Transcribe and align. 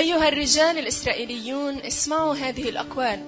أيها 0.00 0.28
الرجال 0.28 0.78
الإسرائيليون 0.78 1.80
اسمعوا 1.80 2.34
هذه 2.34 2.68
الأقوال. 2.68 3.20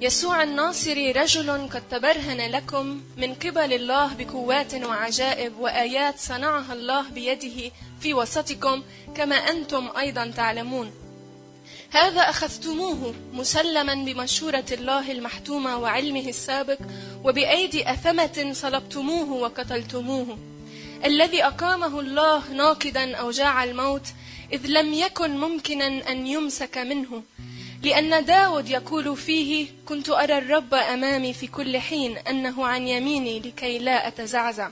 يسوع 0.00 0.42
الناصري 0.42 1.12
رجل 1.12 1.68
قد 1.68 1.82
تبرهن 1.90 2.50
لكم 2.50 3.00
من 3.16 3.34
قبل 3.34 3.72
الله 3.72 4.14
بقوات 4.14 4.74
وعجائب 4.74 5.58
وآيات 5.58 6.18
صنعها 6.18 6.72
الله 6.72 7.08
بيده 7.08 7.70
في 8.00 8.14
وسطكم 8.14 8.82
كما 9.14 9.36
أنتم 9.36 9.88
أيضا 9.98 10.32
تعلمون. 10.36 10.92
هذا 11.90 12.20
أخذتموه 12.20 13.14
مسلما 13.32 13.94
بمشورة 13.94 14.66
الله 14.72 15.12
المحتومة 15.12 15.76
وعلمه 15.76 16.28
السابق 16.28 16.78
وبأيدي 17.24 17.90
أثمة 17.90 18.52
صلبتموه 18.52 19.32
وقتلتموه. 19.32 20.38
الذي 21.04 21.44
أقامه 21.44 22.00
الله 22.00 22.52
ناقدا 22.52 23.16
أوجاع 23.16 23.64
الموت 23.64 24.06
إذ 24.52 24.66
لم 24.66 24.94
يكن 24.94 25.30
ممكنا 25.30 26.12
أن 26.12 26.26
يمسك 26.26 26.78
منه 26.78 27.22
لأن 27.82 28.24
داود 28.24 28.68
يقول 28.68 29.16
فيه 29.16 29.66
كنت 29.86 30.10
أرى 30.10 30.38
الرب 30.38 30.74
أمامي 30.74 31.32
في 31.32 31.46
كل 31.46 31.78
حين 31.78 32.18
أنه 32.18 32.66
عن 32.66 32.88
يميني 32.88 33.40
لكي 33.40 33.78
لا 33.78 34.08
أتزعزع. 34.08 34.70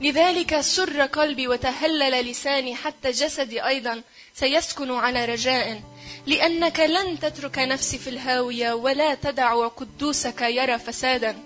لذلك 0.00 0.60
سر 0.60 1.02
قلبي 1.02 1.48
وتهلل 1.48 2.30
لساني 2.30 2.74
حتى 2.74 3.10
جسدي 3.10 3.66
أيضا 3.66 4.02
سيسكن 4.34 4.90
على 4.90 5.24
رجاء 5.24 5.82
لأنك 6.26 6.80
لن 6.80 7.20
تترك 7.20 7.58
نفسي 7.58 7.98
في 7.98 8.10
الهاوية 8.10 8.72
ولا 8.72 9.14
تدع 9.14 9.66
قدوسك 9.68 10.40
يرى 10.40 10.78
فسادا. 10.78 11.38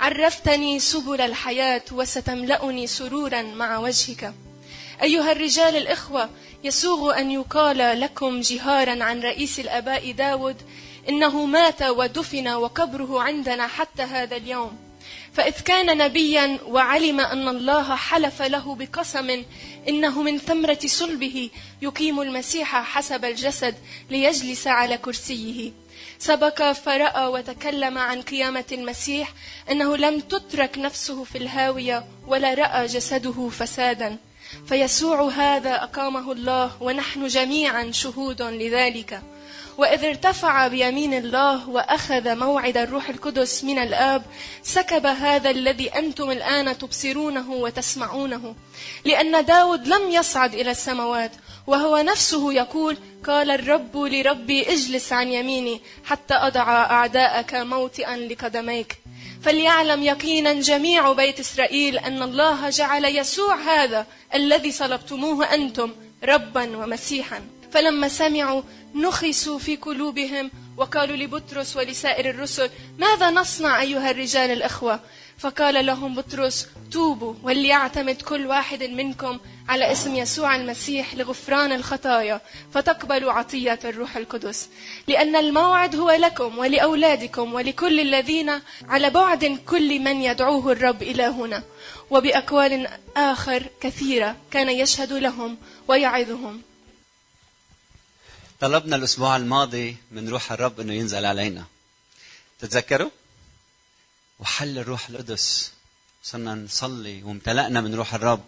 عرفتني 0.00 0.78
سبل 0.78 1.20
الحياة 1.20 1.82
وستملأني 1.92 2.86
سرورا 2.86 3.42
مع 3.42 3.78
وجهك. 3.78 4.34
أيها 5.02 5.32
الرجال 5.32 5.76
الإخوة 5.76 6.30
يسوغ 6.64 7.18
أن 7.18 7.30
يقال 7.30 8.00
لكم 8.00 8.40
جهارا 8.40 9.04
عن 9.04 9.20
رئيس 9.20 9.60
الآباء 9.60 10.12
داود 10.12 10.56
إنه 11.08 11.46
مات 11.46 11.82
ودفن 11.82 12.48
وقبره 12.48 13.22
عندنا 13.22 13.66
حتى 13.66 14.02
هذا 14.02 14.36
اليوم. 14.36 14.78
فإذ 15.32 15.60
كان 15.60 15.98
نبيا 15.98 16.58
وعلم 16.66 17.20
أن 17.20 17.48
الله 17.48 17.96
حلف 17.96 18.42
له 18.42 18.74
بقسم 18.74 19.44
إنه 19.88 20.22
من 20.22 20.38
ثمرة 20.38 20.78
صلبه 20.86 21.50
يقيم 21.82 22.20
المسيح 22.20 22.76
حسب 22.82 23.24
الجسد 23.24 23.74
ليجلس 24.10 24.66
على 24.66 24.98
كرسيه. 24.98 25.72
سبق 26.18 26.72
فرأى 26.72 27.26
وتكلم 27.26 27.98
عن 27.98 28.22
قيامة 28.22 28.64
المسيح 28.72 29.32
أنه 29.70 29.96
لم 29.96 30.20
تترك 30.20 30.78
نفسه 30.78 31.24
في 31.24 31.38
الهاوية 31.38 32.04
ولا 32.26 32.54
رأى 32.54 32.86
جسده 32.86 33.48
فسادا. 33.48 34.16
فيسوع 34.68 35.28
هذا 35.28 35.82
أقامه 35.82 36.32
الله 36.32 36.70
ونحن 36.80 37.26
جميعا 37.26 37.90
شهود 37.92 38.42
لذلك. 38.42 39.22
وإذ 39.78 40.04
ارتفع 40.04 40.68
بيمين 40.68 41.14
الله 41.14 41.68
وأخذ 41.68 42.34
موعد 42.34 42.76
الروح 42.76 43.08
القدس 43.08 43.64
من 43.64 43.78
الآب 43.78 44.22
سكب 44.62 45.06
هذا 45.06 45.50
الذي 45.50 45.88
أنتم 45.88 46.30
الآن 46.30 46.78
تبصرونه 46.78 47.50
وتسمعونه. 47.50 48.54
لأن 49.04 49.44
داود 49.44 49.88
لم 49.88 50.10
يصعد 50.10 50.54
إلى 50.54 50.70
السماوات 50.70 51.32
وهو 51.66 51.96
نفسه 51.98 52.52
يقول 52.52 52.96
قال 53.24 53.50
الرب 53.50 53.96
لربي 53.96 54.72
اجلس 54.72 55.12
عن 55.12 55.28
يميني 55.28 55.80
حتى 56.04 56.34
أضع 56.34 56.84
أعداءك 56.84 57.54
موطئا 57.54 58.16
لقدميك 58.16 58.98
فليعلم 59.42 60.02
يقينا 60.02 60.52
جميع 60.52 61.12
بيت 61.12 61.40
إسرائيل 61.40 61.98
أن 61.98 62.22
الله 62.22 62.70
جعل 62.70 63.04
يسوع 63.04 63.54
هذا 63.54 64.06
الذي 64.34 64.72
صلبتموه 64.72 65.54
أنتم 65.54 65.90
ربا 66.24 66.76
ومسيحا. 66.76 67.40
فلما 67.72 68.08
سمعوا 68.08 68.62
نخسوا 68.94 69.58
في 69.58 69.76
قلوبهم 69.76 70.50
وقالوا 70.76 71.16
لبطرس 71.16 71.76
ولسائر 71.76 72.30
الرسل 72.30 72.70
ماذا 72.98 73.30
نصنع 73.30 73.80
أيها 73.80 74.10
الرجال 74.10 74.50
الأخوة؟ 74.50 75.00
فقال 75.38 75.86
لهم 75.86 76.14
بطرس 76.14 76.66
توبوا 76.92 77.34
وليعتمد 77.42 78.22
كل 78.22 78.46
واحد 78.46 78.82
منكم 78.82 79.38
على 79.68 79.92
اسم 79.92 80.14
يسوع 80.14 80.56
المسيح 80.56 81.14
لغفران 81.14 81.72
الخطايا 81.72 82.40
فتقبلوا 82.74 83.32
عطية 83.32 83.78
الروح 83.84 84.16
القدس. 84.16 84.68
لأن 85.08 85.36
الموعد 85.36 85.96
هو 85.96 86.10
لكم 86.10 86.58
ولأولادكم 86.58 87.54
ولكل 87.54 88.00
الذين 88.00 88.60
على 88.88 89.10
بعد 89.10 89.44
كل 89.44 90.00
من 90.00 90.22
يدعوه 90.22 90.72
الرب 90.72 91.02
إلى 91.02 91.22
هنا 91.22 91.62
وبأقوال 92.10 92.88
آخر 93.16 93.66
كثيرة 93.80 94.36
كان 94.50 94.68
يشهد 94.68 95.12
لهم 95.12 95.56
ويعظهم. 95.88 96.62
طلبنا 98.60 98.96
الأسبوع 98.96 99.36
الماضي 99.36 99.96
من 100.10 100.28
روح 100.28 100.52
الرب 100.52 100.80
أنه 100.80 100.92
ينزل 100.92 101.24
علينا. 101.24 101.64
تتذكروا؟ 102.60 103.10
وحل 104.38 104.78
الروح 104.78 105.08
القدس. 105.08 105.72
صرنا 106.22 106.54
نصلي 106.54 107.22
وامتلأنا 107.22 107.80
من 107.80 107.94
روح 107.94 108.14
الرب. 108.14 108.44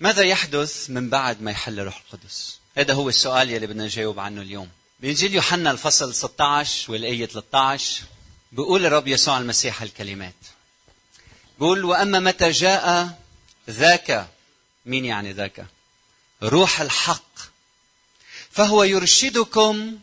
ماذا 0.00 0.22
يحدث 0.22 0.90
من 0.90 1.10
بعد 1.10 1.42
ما 1.42 1.50
يحل 1.50 1.80
الروح 1.80 2.02
القدس؟ 2.06 2.58
هذا 2.76 2.94
هو 2.94 3.08
السؤال 3.08 3.50
يلي 3.50 3.66
بدنا 3.66 3.84
نجاوب 3.84 4.18
عنه 4.18 4.42
اليوم. 4.42 4.68
بإنجيل 5.00 5.34
يوحنا 5.34 5.70
الفصل 5.70 6.14
16 6.14 6.92
والآية 6.92 7.26
13 7.26 8.02
بيقول 8.52 8.86
الرب 8.86 9.08
يسوع 9.08 9.38
المسيح 9.38 9.82
الكلمات. 9.82 10.34
بيقول 11.58 11.84
وأما 11.84 12.20
متى 12.20 12.50
جاء 12.50 13.18
ذاك 13.70 14.28
مين 14.86 15.04
يعني 15.04 15.32
ذاك؟ 15.32 15.66
روح 16.42 16.80
الحق. 16.80 17.38
فهو 18.50 18.82
يرشدكم 18.82 19.98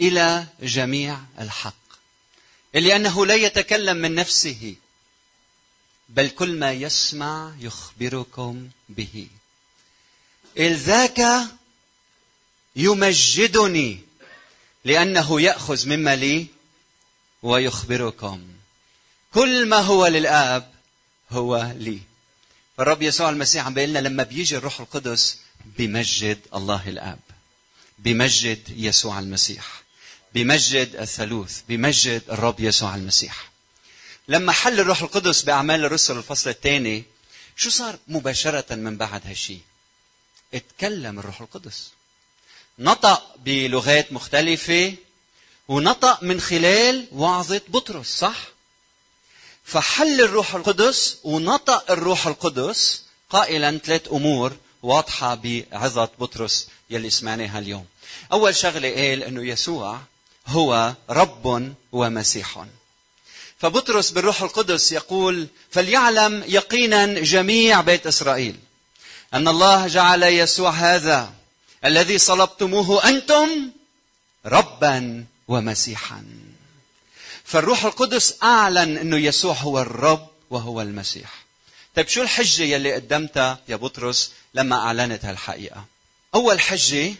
إلى 0.00 0.46
جميع 0.62 1.18
الحق. 1.38 1.81
لأنه 2.74 3.26
لا 3.26 3.34
يتكلم 3.34 3.96
من 3.96 4.14
نفسه. 4.14 4.74
بل 6.08 6.28
كل 6.28 6.58
ما 6.58 6.72
يسمع 6.72 7.52
يخبركم 7.60 8.68
به. 8.88 9.26
ذاك 10.58 11.22
يمجدني 12.76 14.00
لأنه 14.84 15.40
يأخذ 15.40 15.88
مما 15.88 16.16
لي 16.16 16.46
ويخبركم. 17.42 18.42
كل 19.34 19.66
ما 19.66 19.76
هو 19.76 20.06
للآب 20.06 20.72
هو 21.30 21.72
لي. 21.76 21.98
فالرب 22.76 23.02
يسوع 23.02 23.30
المسيح 23.30 23.66
عم 23.66 23.74
بيقول 23.74 23.94
لما 23.94 24.22
بيجي 24.22 24.56
الروح 24.56 24.80
القدس 24.80 25.38
بمجد 25.64 26.40
الله 26.54 26.88
الآب. 26.88 27.18
بمجد 27.98 28.62
يسوع 28.68 29.18
المسيح. 29.18 29.81
بمجد 30.34 30.96
الثالوث 30.96 31.60
بمجد 31.68 32.22
الرب 32.30 32.60
يسوع 32.60 32.94
المسيح 32.94 33.50
لما 34.28 34.52
حل 34.52 34.80
الروح 34.80 35.02
القدس 35.02 35.42
بأعمال 35.42 35.84
الرسل 35.84 36.16
الفصل 36.18 36.50
الثاني 36.50 37.04
شو 37.56 37.70
صار 37.70 37.98
مباشرة 38.08 38.74
من 38.74 38.96
بعد 38.96 39.26
هالشيء 39.26 39.60
اتكلم 40.54 41.18
الروح 41.18 41.40
القدس 41.40 41.90
نطق 42.78 43.36
بلغات 43.36 44.12
مختلفة 44.12 44.94
ونطق 45.68 46.22
من 46.22 46.40
خلال 46.40 47.06
وعظة 47.12 47.60
بطرس 47.68 48.06
صح؟ 48.06 48.36
فحل 49.64 50.20
الروح 50.20 50.54
القدس 50.54 51.18
ونطق 51.24 51.90
الروح 51.90 52.26
القدس 52.26 53.02
قائلا 53.30 53.78
ثلاث 53.78 54.08
أمور 54.12 54.56
واضحة 54.82 55.34
بعظة 55.34 56.08
بطرس 56.18 56.68
يلي 56.90 57.10
سمعناها 57.10 57.58
اليوم. 57.58 57.86
أول 58.32 58.56
شغلة 58.56 58.90
قال 58.90 59.22
إنه 59.22 59.46
يسوع 59.46 60.00
هو 60.52 60.94
رب 61.10 61.74
ومسيح. 61.92 62.64
فبطرس 63.58 64.10
بالروح 64.10 64.42
القدس 64.42 64.92
يقول 64.92 65.46
فليعلم 65.70 66.44
يقينا 66.46 67.06
جميع 67.06 67.80
بيت 67.80 68.06
إسرائيل 68.06 68.56
أن 69.34 69.48
الله 69.48 69.86
جعل 69.86 70.22
يسوع 70.22 70.70
هذا 70.70 71.32
الذي 71.84 72.18
صلبتموه 72.18 73.08
أنتم 73.08 73.70
ربا 74.46 75.24
ومسيحا. 75.48 76.24
فالروح 77.44 77.84
القدس 77.84 78.34
أعلن 78.42 78.98
إنه 78.98 79.16
يسوع 79.16 79.54
هو 79.54 79.80
الرب 79.80 80.28
وهو 80.50 80.80
المسيح. 80.80 81.44
طيب 81.96 82.08
شو 82.08 82.22
الحجة 82.22 82.62
يلي 82.62 82.94
قدمتها 82.94 83.58
يا 83.68 83.76
بطرس 83.76 84.32
لما 84.54 84.76
أعلنت 84.76 85.24
هالحقيقة؟ 85.24 85.84
أول 86.34 86.60
حجة 86.60 87.14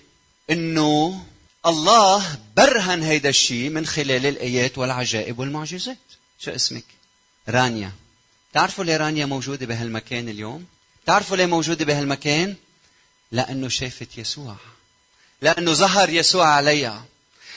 إنه 0.51 1.25
الله 1.67 2.39
برهن 2.57 3.03
هيدا 3.03 3.29
الشيء 3.29 3.71
من 3.71 3.87
خلال 3.87 4.27
الآيات 4.27 4.79
والعجائب 4.79 5.39
والمعجزات. 5.39 5.99
شو 6.39 6.51
اسمك؟ 6.51 6.85
رانيا. 7.49 7.93
تعرفوا 8.53 8.85
ليه 8.85 8.97
رانيا 8.97 9.27
موجودة 9.27 9.67
بهالمكان 9.67 10.29
اليوم؟ 10.29 10.67
تعرفوا 11.07 11.37
ليه 11.37 11.47
موجودة 11.47 11.85
بهالمكان؟ 11.85 12.55
لأنه 13.33 13.69
شافت 13.69 14.19
يسوع. 14.19 14.57
لأنه 15.43 15.73
ظهر 15.73 16.11
يسوع 16.11 16.47
عليها. 16.47 17.05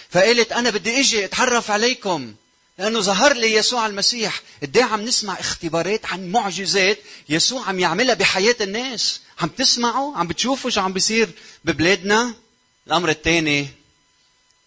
فقالت 0.10 0.52
أنا 0.52 0.69
بدي 0.69 1.00
إجي 1.00 1.25
أتعرف 1.25 1.72
عليكم. 1.72 2.36
لأنه 2.80 3.00
ظهر 3.00 3.34
لي 3.34 3.54
يسوع 3.54 3.86
المسيح. 3.86 4.42
قد 4.62 4.78
عم 4.78 5.02
نسمع 5.02 5.40
اختبارات 5.40 6.06
عن 6.06 6.31
معجزات 6.31 7.00
يسوع 7.30 7.68
عم 7.68 7.80
يعملها 7.80 8.13
بحياة 8.13 8.56
الناس. 8.62 9.22
عم 9.40 9.50
تسمعوا؟ 9.50 10.18
عم 10.18 10.28
بتشوفوا 10.28 10.69
شو 10.69 10.81
عم 10.81 10.94
بيصير 10.94 11.30
ببلادنا؟ 11.63 12.34
الأمر 12.88 13.10
الثاني 13.10 13.68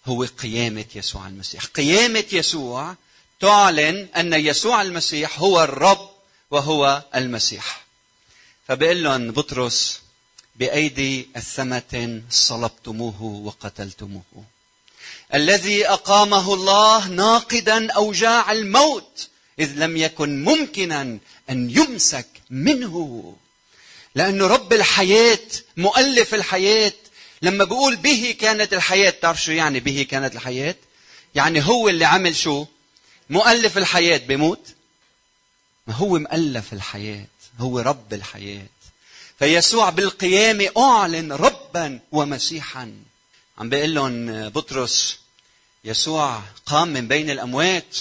هو 0.08 0.24
قيامة 0.24 0.84
يسوع 0.94 1.26
المسيح. 1.26 1.64
قيامة 1.64 2.24
يسوع 2.32 2.94
تعلن 3.40 4.08
أن 4.16 4.32
يسوع 4.32 4.82
المسيح 4.82 5.38
هو 5.38 5.64
الرب 5.64 6.10
وهو 6.50 7.02
المسيح. 7.14 7.84
فبيقول 8.68 9.02
لهم 9.02 9.30
بطرس 9.30 10.00
بأيدي 10.56 11.28
الثمة 11.36 12.22
صلبتموه 12.30 13.22
وقتلتموه. 13.22 14.44
الذي 15.34 15.88
أقامه 15.88 16.54
الله 16.54 17.08
ناقدا 17.08 17.92
أوجاع 17.92 18.52
الموت 18.52 19.28
إذ 19.58 19.72
لم 19.76 19.96
يكن 19.96 20.44
ممكنا 20.44 21.18
أن 21.50 21.70
يمسك 21.70 22.28
منه. 22.50 23.36
لأنه 24.14 24.46
رب 24.46 24.72
الحياة 24.72 25.48
مؤلف 25.76 26.34
الحياة 26.34 26.92
لما 27.42 27.64
بقول 27.64 27.96
به 27.96 28.36
كانت 28.40 28.72
الحياة 28.72 29.10
تعرف 29.10 29.42
شو 29.42 29.52
يعني 29.52 29.80
به 29.80 30.06
كانت 30.10 30.34
الحياة؟ 30.34 30.74
يعني 31.34 31.64
هو 31.64 31.88
اللي 31.88 32.04
عمل 32.04 32.36
شو؟ 32.36 32.66
مؤلف 33.30 33.78
الحياة 33.78 34.18
بموت؟ 34.18 34.74
ما 35.86 35.94
هو 35.94 36.18
مؤلف 36.18 36.72
الحياة 36.72 37.26
هو 37.58 37.80
رب 37.80 38.12
الحياة. 38.12 38.66
فيسوع 39.38 39.90
بالقيامة 39.90 40.70
أعلن 40.78 41.32
ربا 41.32 42.00
ومسيحا. 42.12 42.94
عم 43.58 43.68
بيقول 43.68 43.94
لهم 43.94 44.48
بطرس 44.48 45.18
يسوع 45.84 46.42
قام 46.66 46.88
من 46.88 47.08
بين 47.08 47.30
الأموات. 47.30 47.98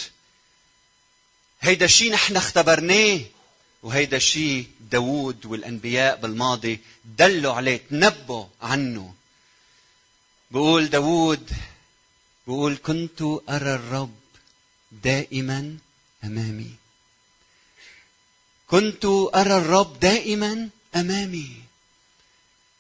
هيدا 1.62 1.86
الشيء 1.86 2.12
نحن 2.12 2.36
اختبرناه 2.36 3.20
وهيدا 3.84 4.18
الشيء 4.18 4.68
داوود 4.80 5.46
والأنبياء 5.46 6.18
بالماضي 6.18 6.80
دلوا 7.06 7.54
عليه 7.54 7.82
تنبوا 7.90 8.46
عنه. 8.62 9.14
بقول 10.52 10.88
داوود 10.88 11.52
بقول 12.48 12.78
كنت 12.84 13.22
أرى 13.50 13.76
الرب 13.76 14.16
دائما 14.92 15.78
أمامي. 16.24 16.72
كنت 18.68 19.06
أرى 19.36 19.58
الرب 19.58 20.00
دائما 20.00 20.70
أمامي. 20.96 21.62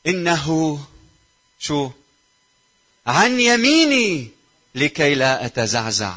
إنه 0.07 0.79
شو؟ 1.59 1.91
عن 3.07 3.39
يميني 3.39 4.31
لكي 4.75 5.15
لا 5.15 5.45
أتزعزع. 5.45 6.15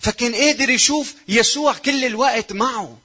فكان 0.00 0.34
قادر 0.34 0.70
يشوف 0.70 1.14
يسوع 1.28 1.74
كل 1.74 2.04
الوقت 2.04 2.52
معه. 2.52 2.98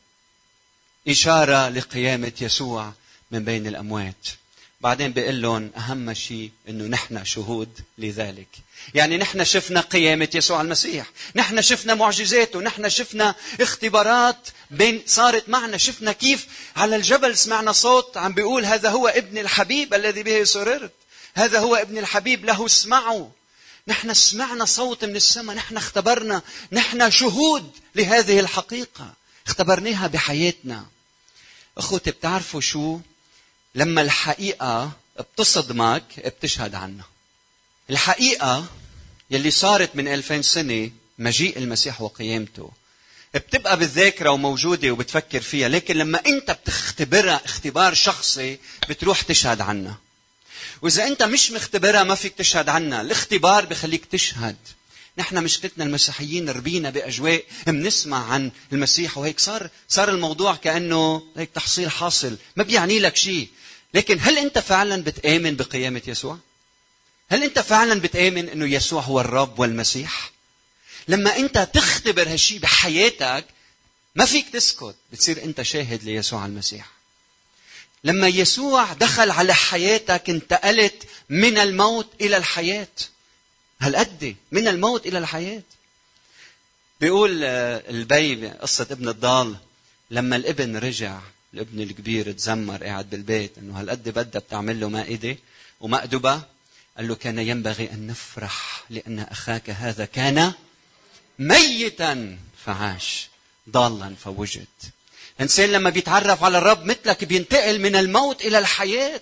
إشارة 1.08 1.70
لقيامة 1.70 2.34
يسوع 2.42 2.94
من 3.32 3.44
بين 3.44 3.68
الأموات. 3.68 4.28
بعدين 4.86 5.12
بيقول 5.12 5.42
لهم 5.42 5.72
أهم 5.78 6.14
شيء 6.14 6.52
أنه 6.70 6.84
نحن 6.84 7.26
شهود 7.26 7.70
لذلك. 7.98 8.48
يعني 8.94 9.18
نحن 9.18 9.44
شفنا 9.44 9.82
قيامة 9.82 10.30
يسوع 10.34 10.62
المسيح. 10.62 11.12
نحن 11.36 11.62
شفنا 11.62 11.96
معجزاته. 11.96 12.62
نحن 12.62 12.90
شفنا 12.90 13.36
اختبارات 13.62 14.48
بين 14.72 15.04
صارت 15.06 15.50
معنا. 15.50 15.78
شفنا 15.78 16.12
كيف 16.12 16.48
على 16.76 16.96
الجبل 16.96 17.38
سمعنا 17.38 17.72
صوت 17.72 18.18
عم 18.18 18.34
بيقول 18.34 18.66
هذا 18.66 18.90
هو 18.90 19.08
ابن 19.08 19.38
الحبيب 19.38 19.94
الذي 19.94 20.24
به 20.24 20.44
سررت. 20.44 20.94
هذا 21.36 21.60
هو 21.60 21.76
ابن 21.76 21.98
الحبيب. 21.98 22.46
له 22.46 22.66
اسمعوا. 22.66 23.28
نحن 23.88 24.14
سمعنا 24.14 24.66
صوت 24.66 25.06
من 25.06 25.16
السماء. 25.16 25.56
نحن 25.56 25.78
اختبرنا. 25.78 26.42
نحن 26.72 27.12
شهود 27.12 27.72
لهذه 27.96 28.40
الحقيقة. 28.40 29.14
اختبرناها 29.48 30.08
بحياتنا. 30.08 30.86
أخوتي 31.78 32.12
بتعرفوا 32.12 32.62
شو؟ 32.62 33.00
لما 33.76 34.02
الحقيقة 34.02 34.92
بتصدمك 35.20 36.04
بتشهد 36.26 36.76
عنها. 36.76 37.06
الحقيقة 37.90 38.66
يلي 39.32 39.52
صارت 39.52 39.96
من 39.96 40.08
2000 40.08 40.42
سنة 40.42 40.92
مجيء 41.20 41.58
المسيح 41.58 42.02
وقيامته. 42.02 42.72
بتبقى 43.34 43.78
بالذاكرة 43.80 44.30
وموجودة 44.30 44.92
وبتفكر 44.92 45.42
فيها 45.42 45.70
لكن 45.70 45.98
لما 45.98 46.26
أنت 46.26 46.52
بتختبرها 46.52 47.42
اختبار 47.46 47.94
شخصي 47.94 48.60
بتروح 48.90 49.22
تشهد 49.22 49.62
عنها. 49.62 49.98
وإذا 50.82 51.08
أنت 51.08 51.24
مش 51.24 51.52
مختبرها 51.52 52.04
ما 52.04 52.16
فيك 52.16 52.34
تشهد 52.34 52.70
عنها. 52.70 53.02
الاختبار 53.02 53.66
بخليك 53.66 54.06
تشهد. 54.06 54.56
نحن 55.18 55.44
مشكلتنا 55.44 55.84
المسيحيين 55.84 56.50
ربينا 56.50 56.90
بأجواء 56.90 57.44
بنسمع 57.68 58.32
عن 58.32 58.52
المسيح 58.74 59.18
وهيك. 59.18 59.40
صار 59.40 59.70
صار 59.90 60.10
الموضوع 60.10 60.56
كأنه 60.56 61.24
هيك 61.38 61.50
تحصيل 61.56 61.92
حاصل. 61.92 62.38
ما 62.56 62.64
بيعني 62.64 63.00
لك 63.00 63.16
شيء. 63.16 63.50
لكن 63.96 64.18
هل 64.22 64.38
أنت 64.38 64.60
فعلا 64.60 65.04
بتآمن 65.04 65.56
بقيامة 65.56 66.02
يسوع؟ 66.08 66.38
هل 67.30 67.44
أنت 67.44 67.60
فعلا 67.60 68.00
بتآمن 68.00 68.50
إنه 68.50 68.66
يسوع 68.66 69.02
هو 69.02 69.20
الرب 69.20 69.60
والمسيح؟ 69.60 70.32
لما 71.08 71.38
أنت 71.38 71.70
تختبر 71.74 72.30
هالشيء 72.30 72.60
بحياتك 72.60 73.46
ما 74.16 74.26
فيك 74.26 74.50
تسكت 74.50 74.96
بتصير 75.12 75.44
أنت 75.44 75.62
شاهد 75.62 76.04
ليسوع 76.04 76.46
المسيح. 76.46 76.88
لما 78.04 78.28
يسوع 78.28 78.94
دخل 78.94 79.32
على 79.32 79.54
حياتك 79.54 80.30
انتقلت 80.30 81.04
من 81.30 81.58
الموت 81.58 82.10
إلى 82.22 82.38
الحياة. 82.38 82.88
هالقد 83.82 84.36
من 84.52 84.68
الموت 84.68 85.06
إلى 85.06 85.18
الحياة. 85.18 85.64
بيقول 87.02 87.44
البي 87.44 88.48
قصه 88.48 88.88
ابن 88.92 89.10
الضال 89.10 89.56
لما 90.12 90.36
الإبن 90.36 90.78
رجع 90.78 91.20
الابن 91.56 91.82
الكبير 91.82 92.32
تزمر 92.32 92.84
قاعد 92.84 93.10
بالبيت 93.10 93.58
إنه 93.58 93.80
هالقد 93.80 94.10
بدها 94.10 94.42
بتعمل 94.42 94.80
له 94.80 94.90
مائدة 94.90 95.38
ومأدبه 95.80 96.42
قال 96.98 97.08
له 97.08 97.16
كان 97.16 97.40
ينبغي 97.40 97.92
أن 97.92 98.08
نفرح 98.08 98.84
لأن 98.90 99.20
أخاك 99.20 99.70
هذا 99.70 100.06
كان 100.06 100.54
ميتا 101.40 102.38
فعاش 102.66 103.28
ضالا 103.70 104.16
فوجد. 104.24 104.68
الانسان 105.36 105.70
لما 105.72 105.90
بيتعرف 105.90 106.44
على 106.44 106.58
الرب 106.58 106.84
مثلك 106.86 107.24
بينتقل 107.24 107.80
من 107.80 107.96
الموت 107.96 108.42
إلى 108.42 108.60
الحياة 108.60 109.22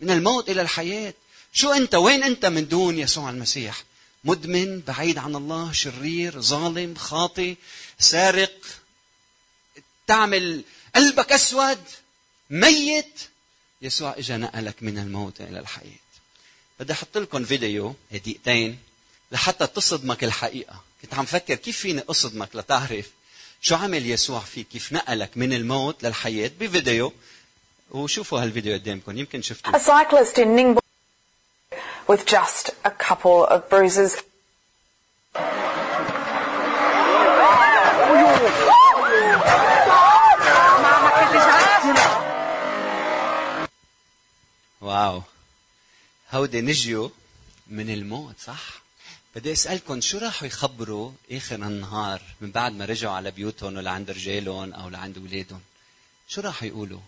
من 0.00 0.10
الموت 0.10 0.50
إلى 0.50 0.62
الحياة. 0.62 1.14
شو 1.52 1.72
أنت؟ 1.72 1.94
وين 1.94 2.22
أنت 2.22 2.46
من 2.46 2.68
دون 2.68 2.98
يسوع 2.98 3.30
المسيح؟ 3.30 3.84
مدمن 4.24 4.80
بعيد 4.80 5.18
عن 5.18 5.36
الله 5.36 5.72
شرير 5.72 6.40
ظالم 6.40 6.94
خاطي 6.94 7.56
سارق. 7.98 8.54
تعمل 10.06 10.64
قلبك 10.96 11.32
أسود 11.32 11.78
ميت. 12.50 13.20
يسوع 13.82 14.14
اجى 14.18 14.36
نقلك 14.36 14.74
من 14.80 14.98
الموت 14.98 15.40
إلى 15.40 15.58
الحياة. 15.58 16.04
بدي 16.80 16.92
أحط 16.92 17.18
لكم 17.18 17.44
فيديو 17.44 17.94
دقيقتين 18.12 18.78
لحتى 19.32 19.66
تصدمك 19.66 20.24
الحقيقة. 20.24 20.82
كنت 21.02 21.14
عم 21.14 21.24
فكر 21.24 21.54
كيف 21.54 21.78
فيني 21.78 22.04
أصدمك 22.10 22.56
لتعرف 22.56 23.10
شو 23.60 23.74
عمل 23.74 24.10
يسوع 24.10 24.40
فيك 24.40 24.68
كيف 24.68 24.92
نقلك 24.92 25.30
من 25.36 25.52
الموت 25.52 26.02
للحياة 26.02 26.50
بفيديو. 26.60 27.12
وشوفوا 27.90 28.40
هالفيديو 28.42 28.74
قدامكم 28.74 29.18
يمكن 29.18 29.42
شفتوه. 29.42 29.76
A 29.76 29.80
cyclist 29.80 30.38
in 30.38 30.56
Ningbo 30.56 30.80
with 32.08 32.26
just 32.26 32.70
a 32.84 32.90
couple 32.90 33.44
of 33.44 33.68
bruises. 33.70 34.33
واو. 44.94 45.22
هودي 46.30 46.60
نجيوا 46.60 47.08
من 47.66 47.90
الموت 47.90 48.34
صح؟ 48.40 48.82
بدي 49.34 49.52
اسالكم 49.52 50.00
شو 50.00 50.18
راحوا 50.18 50.46
يخبروا 50.46 51.12
آخر 51.32 51.54
النهار 51.54 52.22
من 52.40 52.50
بعد 52.50 52.72
ما 52.72 52.84
رجعوا 52.84 53.14
على 53.14 53.30
بيوتهم 53.30 53.76
ولا 53.76 53.90
عند 53.90 54.10
رجالهم 54.10 54.72
أو 54.72 54.88
لعند 54.88 55.18
أولادهم؟ 55.18 55.60
شو 56.28 56.40
راحوا 56.40 56.68
يقولوا؟ 56.68 57.00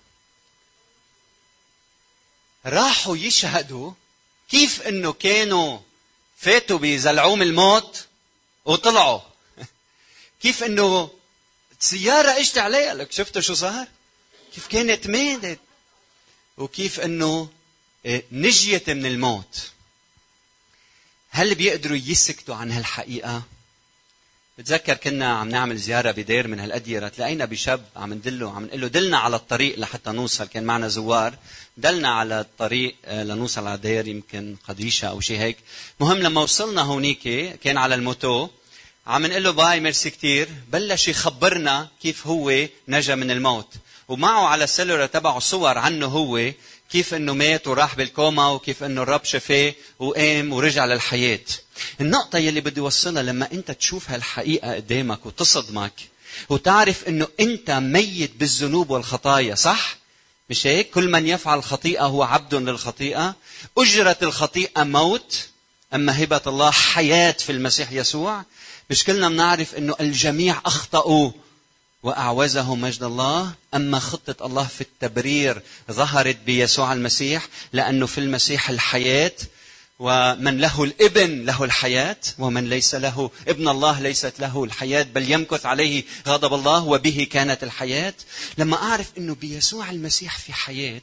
راحوا 2.67 3.17
يشهدوا 3.17 3.93
كيف 4.49 4.83
إنه 4.83 5.13
كانوا 5.13 5.79
فاتوا 6.37 6.79
بزلعوم 6.79 7.43
الموت 7.43 8.07
وطلعوا. 8.65 9.21
كيف 10.43 10.65
إنه 10.65 11.11
سيارة 11.81 12.31
إجت 12.31 12.59
عليها 12.59 12.95
لك 12.95 13.13
شفتوا 13.13 13.41
شو 13.41 13.55
صار؟ 13.55 13.89
كيف 14.55 14.67
كانت 14.67 15.07
ماتت؟ 15.07 15.61
وكيف 16.59 17.01
إنه 17.01 17.56
نجيت 18.33 18.91
من 18.91 19.07
الموت. 19.07 19.71
هل 21.31 21.55
بيقدروا 21.55 21.97
يسكتوا 21.97 22.55
عن 22.55 22.73
هالحقيقة؟ 22.73 23.43
بتذكر 24.59 24.95
كنا 24.95 25.39
عم 25.39 25.49
نعمل 25.49 25.77
زيارة 25.77 26.11
بدير 26.11 26.49
من 26.49 26.61
هالأديرة 26.61 27.09
تلاقينا 27.09 27.45
بشاب 27.45 27.85
عم 27.97 28.13
ندله 28.13 28.51
عم 28.57 28.65
نقول 28.65 28.81
له 28.81 28.87
دلنا 28.87 29.19
على 29.19 29.37
الطريق 29.37 29.79
لحتى 29.79 30.11
نوصل 30.11 30.45
كان 30.45 30.65
معنا 30.65 30.89
زوار 30.89 31.39
دلنا 31.77 32.09
على 32.09 32.41
الطريق 32.41 32.97
لنوصل 33.09 33.67
على 33.67 33.79
دير 33.79 34.09
يمكن 34.09 34.57
قديشة 34.69 35.09
أو 35.09 35.21
شيء 35.21 35.39
هيك. 35.39 35.57
مهم 36.01 36.19
لما 36.19 36.41
وصلنا 36.41 36.83
هونيك 36.83 37.23
كان 37.61 37.77
على 37.77 37.95
الـ 37.95 38.05
moto 38.05 38.49
عم 39.07 39.27
نقول 39.27 39.45
له 39.45 39.51
bye 39.51 39.81
merci 39.81 40.11
كتير 40.11 40.49
بلش 40.69 41.09
يخبرنا 41.09 41.89
كيف 42.03 42.27
هو 42.27 42.67
نجا 42.89 43.15
من 43.15 43.31
الموت. 43.31 43.75
ومعه 44.09 44.47
على 44.47 44.65
الـ 44.65 44.68
cellulaire 44.68 45.07
تبعه 45.07 45.39
صور 45.39 45.79
عنه 45.79 46.07
هو 46.07 46.53
كيف 46.93 47.15
إنه 47.15 47.33
مات 47.35 47.69
وراح 47.69 47.95
بالكوما 47.95 48.49
وكيف 48.49 48.85
إنه 48.85 49.03
الرب 49.03 49.25
شفاه 49.25 49.75
وقام 49.99 50.53
ورجع 50.53 50.85
للحياة 50.85 51.41
النقطة 52.01 52.39
يلي 52.39 52.61
بدي 52.61 52.81
وصلها 52.81 53.23
لما 53.23 53.49
أنت 53.53 53.71
تشوف 53.71 54.11
هالحقيقة 54.11 54.75
قدامك 54.75 55.27
وتصدمك 55.27 55.93
وتعرف 56.49 57.09
أنه 57.09 57.29
أنت 57.41 57.71
ميت 57.71 58.33
بالذنوب 58.37 58.91
والخطايا 58.91 59.55
صح؟ 59.55 59.97
مش 60.51 60.67
هيك؟ 60.67 60.91
كل 60.91 61.11
من 61.11 61.27
يفعل 61.27 61.63
خطيئة 61.63 62.03
هو 62.03 62.23
عبد 62.23 62.55
للخطيئة 62.55 63.35
أجرة 63.79 64.17
الخطيئة 64.23 64.83
موت 64.83 65.49
أما 65.95 66.23
هبة 66.23 66.41
الله 66.47 66.71
حياة 66.71 67.33
في 67.33 67.53
المسيح 67.53 67.93
يسوع 67.93 68.45
مش 68.91 69.05
كلنا 69.05 69.29
بنعرف 69.29 69.75
أنه 69.75 69.97
الجميع 70.01 70.61
أخطأوا 70.67 71.31
وأعوزهم 72.03 72.81
مجد 72.81 73.03
الله 73.03 73.55
أما 73.75 73.99
خطة 73.99 74.47
الله 74.47 74.65
في 74.67 74.81
التبرير 74.81 75.63
ظهرت 75.91 76.37
بيسوع 76.37 76.93
المسيح؟ 76.93 77.49
لأنه 77.73 78.07
في 78.07 78.19
المسيح 78.19 78.71
الحياة 78.71 79.33
ومن 79.99 80.59
له 80.59 80.85
الإبن 80.85 81.45
له 81.45 81.65
الحياة 81.65 82.17
ومن 82.39 82.69
ليس 82.69 82.95
له 82.95 83.31
ابن 83.49 83.69
الله 83.69 84.01
ليست 84.01 84.41
له 84.41 84.65
الحياة 84.65 85.03
بل 85.03 85.33
يمكث 85.33 85.67
عليه 85.67 86.05
غضب 86.29 86.55
الله 86.55 86.85
وبه 86.85 87.27
كانت 87.31 87.65
الحياة. 87.65 88.15
لما 88.59 88.77
أعرف 88.77 89.13
أنه 89.19 89.35
بيسوع 89.35 89.91
المسيح 89.91 90.39
في 90.39 90.53
حياة 90.53 91.03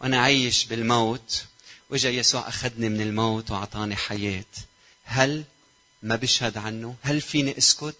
وأنا 0.00 0.18
عايش 0.18 0.64
بالموت 0.64 1.44
وجا 1.90 2.10
يسوع 2.10 2.48
أخذني 2.48 2.88
من 2.88 3.00
الموت 3.00 3.50
وأعطاني 3.50 3.96
حياة. 3.96 4.44
هل 5.04 5.44
ما 6.02 6.16
بشهد 6.16 6.58
عنه؟ 6.58 6.94
هل 7.02 7.20
فيني 7.20 7.58
أسكت؟ 7.58 7.96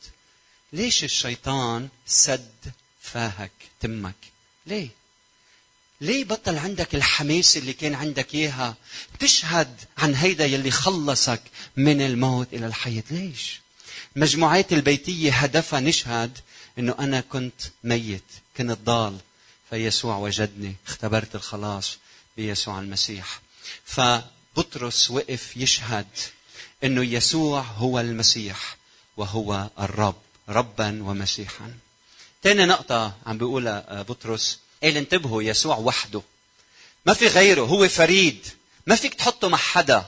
ليش 0.74 1.04
الشيطان 1.04 1.88
سد 2.06 2.72
فاهك 3.02 3.52
تمك؟ 3.80 4.14
ليه؟ 4.66 4.88
ليه 6.00 6.24
بطل 6.24 6.58
عندك 6.58 6.94
الحماس 6.94 7.56
اللي 7.56 7.72
كان 7.72 7.94
عندك 7.94 8.34
إياها؟ 8.34 8.74
تشهد 9.20 9.80
عن 9.98 10.14
هيدا 10.14 10.46
يلي 10.46 10.70
خلصك 10.70 11.42
من 11.76 12.00
الموت 12.00 12.48
إلى 12.52 12.66
الحياة. 12.66 13.02
ليش؟ 13.10 13.60
المجموعات 14.16 14.72
البيتية 14.72 15.32
هدفها 15.32 15.80
نشهد 15.80 16.38
إنه 16.78 16.94
أنا 16.98 17.20
كنت 17.20 17.60
ميت 17.84 18.24
كنت 18.56 18.78
ضال. 18.84 19.18
فيسوع 19.70 20.16
وجدني 20.16 20.74
اختبرت 20.86 21.34
الخلاص 21.34 21.98
بيسوع 22.36 22.78
المسيح. 22.80 23.40
فبطرس 23.84 25.10
وقف 25.10 25.56
يشهد 25.56 26.06
إنه 26.84 27.04
يسوع 27.04 27.60
هو 27.60 28.00
المسيح 28.00 28.76
وهو 29.16 29.70
الرب. 29.78 30.23
ربا 30.48 31.02
ومسيحا. 31.02 31.74
تاني 32.42 32.64
نقطة 32.64 33.14
عم 33.26 33.38
بيقولها 33.38 34.02
بطرس 34.02 34.58
قال 34.82 34.96
انتبهوا 34.96 35.42
يسوع 35.42 35.76
وحده. 35.76 36.22
ما 37.06 37.14
في 37.14 37.26
غيره 37.26 37.62
هو 37.62 37.88
فريد. 37.88 38.46
ما 38.86 38.96
فيك 38.96 39.14
تحطه 39.14 39.48
مع 39.48 39.58
حدا. 39.58 40.04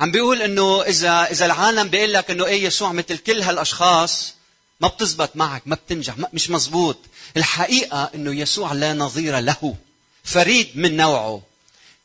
عم 0.00 0.10
بيقول 0.10 0.42
إنه 0.42 0.82
إذا 0.82 1.30
إذا 1.30 1.46
العالم 1.46 1.88
بيقول 1.88 2.12
لك 2.12 2.30
إنه 2.30 2.46
إيه 2.46 2.64
يسوع 2.64 2.92
مثل 2.92 3.18
كل 3.18 3.42
هالأشخاص 3.42 4.34
ما 4.80 4.88
بتزبط 4.88 5.36
معك 5.36 5.62
ما 5.66 5.74
بتنجح 5.74 6.18
ما 6.18 6.28
مش 6.32 6.50
مزبوط. 6.50 6.98
الحقيقة 7.36 8.10
إنه 8.14 8.34
يسوع 8.34 8.72
لا 8.72 8.94
نظير 8.94 9.38
له. 9.38 9.76
فريد 10.24 10.70
من 10.74 10.96
نوعه. 10.96 11.42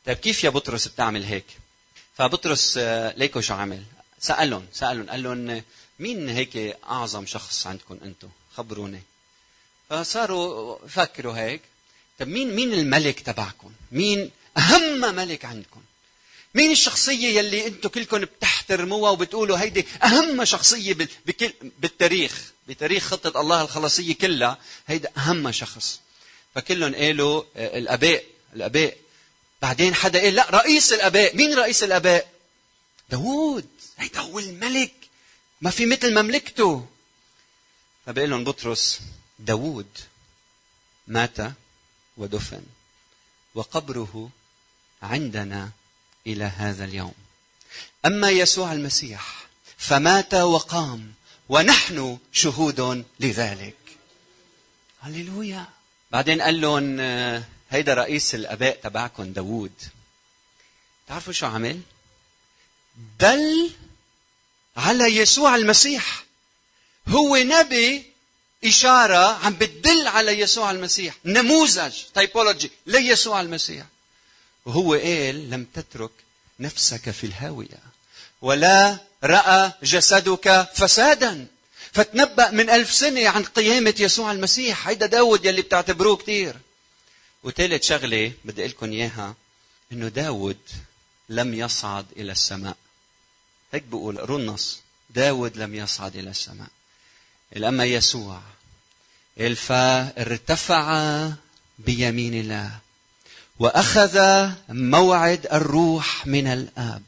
طيب 0.06 0.16
كيف 0.16 0.44
يا 0.44 0.50
بطرس 0.50 0.88
بتعمل 0.88 1.24
هيك؟ 1.24 1.46
فبطرس 2.18 2.78
ليكو 3.16 3.40
شو 3.40 3.54
عمل 3.54 3.82
سألهم 4.20 4.66
سألهم 4.72 5.10
قال 5.10 5.22
لهم 5.22 5.62
مين 5.98 6.28
هيك 6.28 6.76
أعظم 6.84 7.26
شخص 7.26 7.66
عندكم 7.66 7.98
أنتم؟ 8.04 8.28
خبروني. 8.56 9.02
فصاروا 9.90 10.78
يفكروا 10.86 11.36
هيك. 11.36 11.60
طب 12.18 12.28
مين 12.28 12.54
مين 12.54 12.72
الملك 12.72 13.20
تبعكم؟ 13.20 13.72
مين 13.92 14.30
أهم 14.58 15.00
ملك 15.00 15.44
عندكم؟ 15.44 15.82
مين 16.54 16.70
الشخصية 16.70 17.38
يلي 17.38 17.66
أنتم 17.66 17.88
كلكم 17.88 18.18
بتحترموها 18.18 19.10
وبتقولوا 19.10 19.58
هيدي 19.58 19.86
أهم 20.04 20.44
شخصية 20.44 20.96
بكل 21.26 21.52
بالتاريخ 21.78 22.52
بتاريخ 22.68 23.04
خطة 23.04 23.40
الله 23.40 23.62
الخلاصية 23.62 24.14
كلها 24.14 24.58
هيدا 24.86 25.10
أهم 25.16 25.50
شخص. 25.52 26.00
فكلهم 26.54 26.94
قالوا 26.94 27.42
الآباء 27.56 28.24
الآباء. 28.54 28.96
بعدين 29.62 29.94
حدا 29.94 30.20
قال 30.20 30.34
لا 30.34 30.50
رئيس 30.50 30.92
الآباء. 30.92 31.36
مين 31.36 31.54
رئيس 31.54 31.82
الآباء؟ 31.82 32.28
داوود. 33.10 33.66
هيدا 33.98 34.20
هو 34.20 34.38
الملك. 34.38 34.92
ما 35.60 35.70
في 35.70 35.86
مثل 35.86 36.22
مملكته. 36.22 36.86
فبقول 38.06 38.30
لهم 38.30 38.44
بطرس 38.44 39.00
داوود 39.38 39.98
مات 41.06 41.36
ودفن 42.16 42.62
وقبره 43.54 44.30
عندنا 45.02 45.70
إلى 46.26 46.44
هذا 46.44 46.84
اليوم. 46.84 47.14
أما 48.06 48.30
يسوع 48.30 48.72
المسيح 48.72 49.46
فمات 49.78 50.34
وقام 50.34 51.12
ونحن 51.48 52.18
شهود 52.32 53.04
لذلك. 53.20 53.76
هللويا. 55.00 55.66
بعدين 56.10 56.42
قال 56.42 56.60
لهم 56.60 57.00
هيدا 57.70 57.94
رئيس 57.94 58.34
الآباء 58.34 58.80
تبعكم 58.82 59.32
داوود. 59.32 59.72
تعرفوا 61.06 61.32
شو 61.32 61.46
عمل؟ 61.46 61.80
دل 63.20 63.70
على 64.76 65.16
يسوع 65.16 65.54
المسيح. 65.56 66.24
هو 67.08 67.36
نبي 67.36 68.04
إشارة 68.64 69.44
عم 69.44 69.54
بتدل 69.54 70.06
على 70.06 70.40
يسوع 70.40 70.70
المسيح. 70.70 71.14
نموذج 71.24 71.92
تايبولوجي 72.14 72.70
ليسوع 72.86 73.40
المسيح. 73.40 73.86
وهو 74.66 74.94
قال 74.94 75.50
لم 75.50 75.66
تترك 75.74 76.10
نفسك 76.60 77.10
في 77.10 77.24
الهاوية 77.24 77.78
ولا 78.42 78.98
رأى 79.24 79.72
جسدك 79.82 80.68
فسادا. 80.74 81.46
فتنبأ 81.92 82.50
من 82.50 82.70
ألف 82.70 82.92
سنة 82.92 83.28
عن 83.28 83.44
قيامة 83.44 83.94
يسوع 83.98 84.32
المسيح. 84.32 84.88
هيدا 84.88 85.06
داود 85.06 85.44
يلي 85.44 85.62
بتعتبروه 85.62 86.16
كتير. 86.16 86.56
وثالث 87.42 87.84
شغلة 87.84 88.32
بدي 88.44 88.66
لكم 88.66 88.92
إياها 88.92 89.34
إنه 89.92 90.08
داود 90.08 90.58
لم 91.28 91.54
يصعد 91.54 92.06
إلى 92.16 92.32
السماء. 92.32 92.76
هيك 93.76 93.82
بقول 93.82 94.18
النص 94.40 94.80
داود 95.10 95.56
لم 95.56 95.74
يصعد 95.74 96.16
إلى 96.16 96.30
السماء. 96.30 96.68
إلأما 97.56 97.84
يسوع. 97.84 98.40
فارتفع 99.56 101.28
بيمين 101.78 102.34
الله 102.34 102.78
وأخذ 103.58 104.48
موعد 104.68 105.46
الروح 105.52 106.26
من 106.26 106.46
الآب 106.46 107.02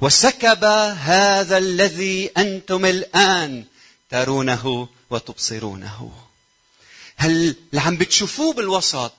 وسكب 0.00 0.64
هذا 0.98 1.58
الذي 1.58 2.30
أنتم 2.36 2.84
الآن 2.84 3.64
ترونه 4.10 4.88
وتبصرونه. 5.10 6.12
هل 7.16 7.56
اللي 7.70 7.80
عم 7.80 7.96
بتشوفوه 7.96 8.54
بالوسط؟ 8.54 9.12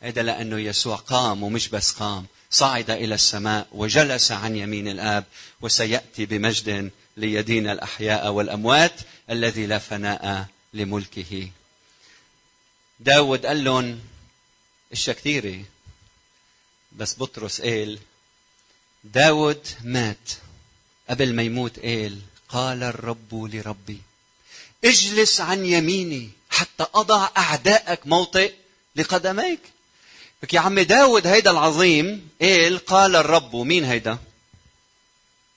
هذا 0.00 0.22
لأنه 0.22 0.58
يسوع 0.58 0.96
قام 0.96 1.42
ومش 1.42 1.68
بس 1.68 1.90
قام. 1.90 2.26
صعد 2.52 2.90
إلى 2.90 3.14
السماء 3.14 3.66
وجلس 3.72 4.32
عن 4.32 4.56
يمين 4.56 4.88
الآب 4.88 5.24
وسيأتي 5.60 6.26
بمجد 6.26 6.90
ليدين 7.16 7.68
الأحياء 7.68 8.30
والأموات 8.30 8.92
الذي 9.30 9.66
لا 9.66 9.78
فناء 9.78 10.46
لملكه. 10.74 11.48
داود 13.00 13.46
قال 13.46 13.64
لهم 13.64 14.00
اشياء 14.92 15.16
كثيرة 15.16 15.64
بس 16.92 17.18
بطرس 17.18 17.60
قال 17.60 17.98
داود 19.04 19.66
مات 19.84 20.30
قبل 21.10 21.34
ما 21.34 21.42
يموت 21.42 21.78
قال 21.78 22.18
قال 22.48 22.82
الرب 22.82 23.34
لربي 23.34 24.00
اجلس 24.84 25.40
عن 25.40 25.64
يميني 25.64 26.30
حتى 26.50 26.86
أضع 26.94 27.28
أعدائك 27.36 28.06
موطئ 28.06 28.54
لقدميك. 28.96 29.60
لك 30.42 30.54
يا 30.54 30.60
عمي 30.60 30.84
داود 30.84 31.26
هيدا 31.26 31.50
العظيم 31.50 32.28
قال 32.40 32.78
قال 32.78 33.16
الرب 33.16 33.56
مين 33.56 33.84
هيدا؟ 33.84 34.18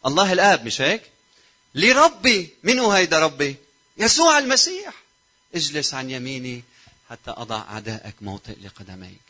الله 0.05 0.33
الآب 0.33 0.65
مش 0.65 0.81
هيك؟ 0.81 1.01
لربي 1.75 2.49
منو 2.63 2.91
هيدا 2.91 3.19
ربي؟ 3.19 3.55
يسوع 3.97 4.37
المسيح. 4.37 4.93
اجلس 5.55 5.93
عن 5.93 6.09
يميني 6.09 6.63
حتى 7.09 7.31
أضع 7.31 7.57
أعدائك 7.57 8.15
موطئ 8.21 8.55
لقدميك. 8.63 9.21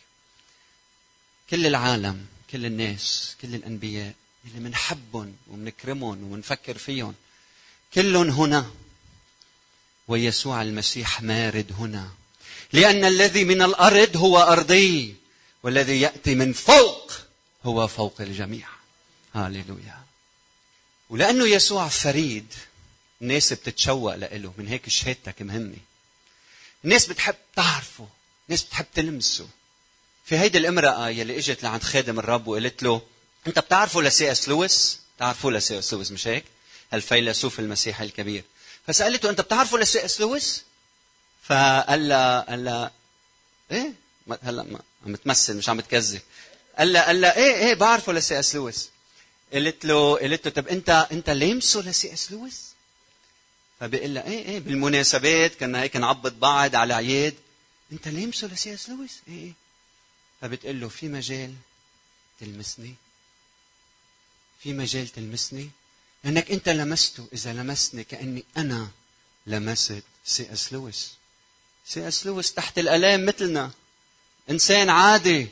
كل 1.49 1.65
العالم 1.65 2.25
كل 2.51 2.65
الناس 2.65 3.35
كل 3.41 3.55
الأنبياء 3.55 4.13
اللي 4.45 4.59
منحبهم 4.59 5.35
ومنكرمهم 5.47 6.23
ومنفكر 6.23 6.77
فيهم 6.77 7.15
كلهم 7.93 8.29
هنا. 8.29 8.71
ويسوع 10.07 10.61
المسيح 10.61 11.21
مارد 11.21 11.71
هنا. 11.79 12.09
لأن 12.73 13.05
الذي 13.05 13.43
من 13.43 13.61
الأرض 13.61 14.17
هو 14.17 14.39
أرضي. 14.39 15.15
والذي 15.65 16.01
يأتي 16.01 16.35
من 16.35 16.53
فوق 16.53 17.11
هو 17.63 17.87
فوق 17.87 18.21
الجميع 18.21 18.67
هاليلويا 19.35 19.99
ولأنه 21.09 21.47
يسوع 21.47 21.87
فريد 21.87 22.53
الناس 23.21 23.53
بتتشوق 23.53 24.15
له 24.15 24.53
من 24.57 24.67
هيك 24.67 24.89
شهادتك 24.89 25.41
مهمة 25.41 25.77
الناس 26.83 27.05
بتحب 27.05 27.35
تعرفه 27.55 28.07
الناس 28.49 28.63
بتحب 28.63 28.85
تلمسه 28.93 29.47
في 30.25 30.37
هيدي 30.37 30.57
الامرأة 30.57 31.09
يلي 31.09 31.37
إجت 31.37 31.63
لعند 31.63 31.83
خادم 31.83 32.19
الرب 32.19 32.47
وقالت 32.47 32.83
له 32.83 33.01
أنت 33.47 33.59
بتعرفوا 33.59 34.03
لسي 34.03 34.31
اس 34.31 34.49
لويس؟ 34.49 34.99
بتعرفوا 35.17 35.51
لسي 35.51 35.79
اس 35.79 35.93
لويس 35.93 36.11
مش 36.11 36.27
هيك؟ 36.27 36.45
الفيلسوف 36.93 37.59
المسيحي 37.59 38.03
الكبير. 38.05 38.43
فسألته 38.87 39.29
أنت 39.29 39.41
بتعرفوا 39.41 39.79
لسي 39.79 40.05
اس 40.05 40.21
لويس؟ 40.21 40.63
فقال 41.43 42.09
لها 42.09 42.41
قال 42.41 42.65
لها 42.65 42.91
إيه 43.71 44.04
هلا 44.43 44.79
عم 45.05 45.15
تمثل 45.15 45.57
مش 45.57 45.69
عم 45.69 45.81
تكذب. 45.81 46.21
قال 46.77 46.93
لها 46.93 47.05
قال 47.05 47.21
لها 47.21 47.35
إيه 47.37 47.55
إيه 47.55 47.73
بعرفه 47.73 48.13
لسي 48.13 48.39
إس 48.39 48.55
لويس. 48.55 48.89
قالت 49.53 49.85
له 49.85 50.17
قالت 50.17 50.45
له 50.47 50.51
طب 50.53 50.67
انت 50.67 51.07
أنت 51.11 51.29
لامسه 51.29 51.81
لسي 51.81 52.13
إس 52.13 52.31
لويس؟ 52.31 52.61
فبيقول 53.79 54.13
لها 54.13 54.23
إيه 54.23 54.45
إيه 54.45 54.59
بالمناسبات 54.59 55.55
كنا 55.55 55.81
هيك 55.81 55.95
نعبط 55.95 56.31
بعض 56.33 56.75
على 56.75 56.93
عياد 56.93 57.33
أنت 57.91 58.07
لامسه 58.07 58.47
لسي 58.47 58.73
إس 58.73 58.89
لويس؟ 58.89 59.11
إيه 59.27 59.33
إيه 59.43 59.53
فبتقول 60.41 60.81
له 60.81 60.87
في 60.89 61.07
مجال 61.07 61.53
تلمسني 62.39 62.95
في 64.59 64.73
مجال 64.73 65.07
تلمسني 65.07 65.69
لأنك 66.23 66.51
أنت 66.51 66.69
لمسته 66.69 67.27
إذا 67.33 67.53
لمسني 67.53 68.03
كأني 68.03 68.43
أنا 68.57 68.87
لمست 69.47 70.03
سي 70.25 70.53
إس 70.53 70.73
لويس 70.73 71.11
سي 71.87 72.07
إس 72.07 72.25
لويس 72.25 72.53
تحت 72.53 72.79
الألام 72.79 73.25
مثلنا 73.25 73.71
إنسان 74.49 74.89
عادي. 74.89 75.47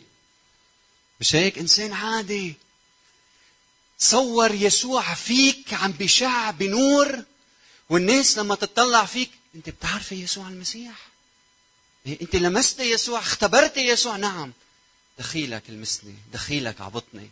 مش 1.20 1.36
هيك؟ 1.36 1.58
إنسان 1.58 1.94
عادي. 1.94 2.54
تصور 4.00 4.54
يسوع 4.54 5.14
فيك 5.14 5.74
عم 5.74 5.92
بيشع 5.92 6.52
بنور 6.52 7.24
والناس 7.90 8.38
لما 8.38 8.56
تطلع 8.56 9.06
فيك 9.06 9.32
أنت 9.56 9.70
بتعرفي 9.70 10.16
يسوع 10.16 10.48
المسيح؟ 10.48 10.96
إيه، 12.06 12.22
أنت 12.22 12.36
لمست 12.36 12.80
يسوع؟ 12.80 13.20
اختبرت 13.20 13.78
يسوع؟ 13.78 14.18
نعم. 14.18 14.54
دخيلك 15.20 15.64
المسني 15.70 16.16
دخيلك 16.34 16.82
عبطني 16.82 17.30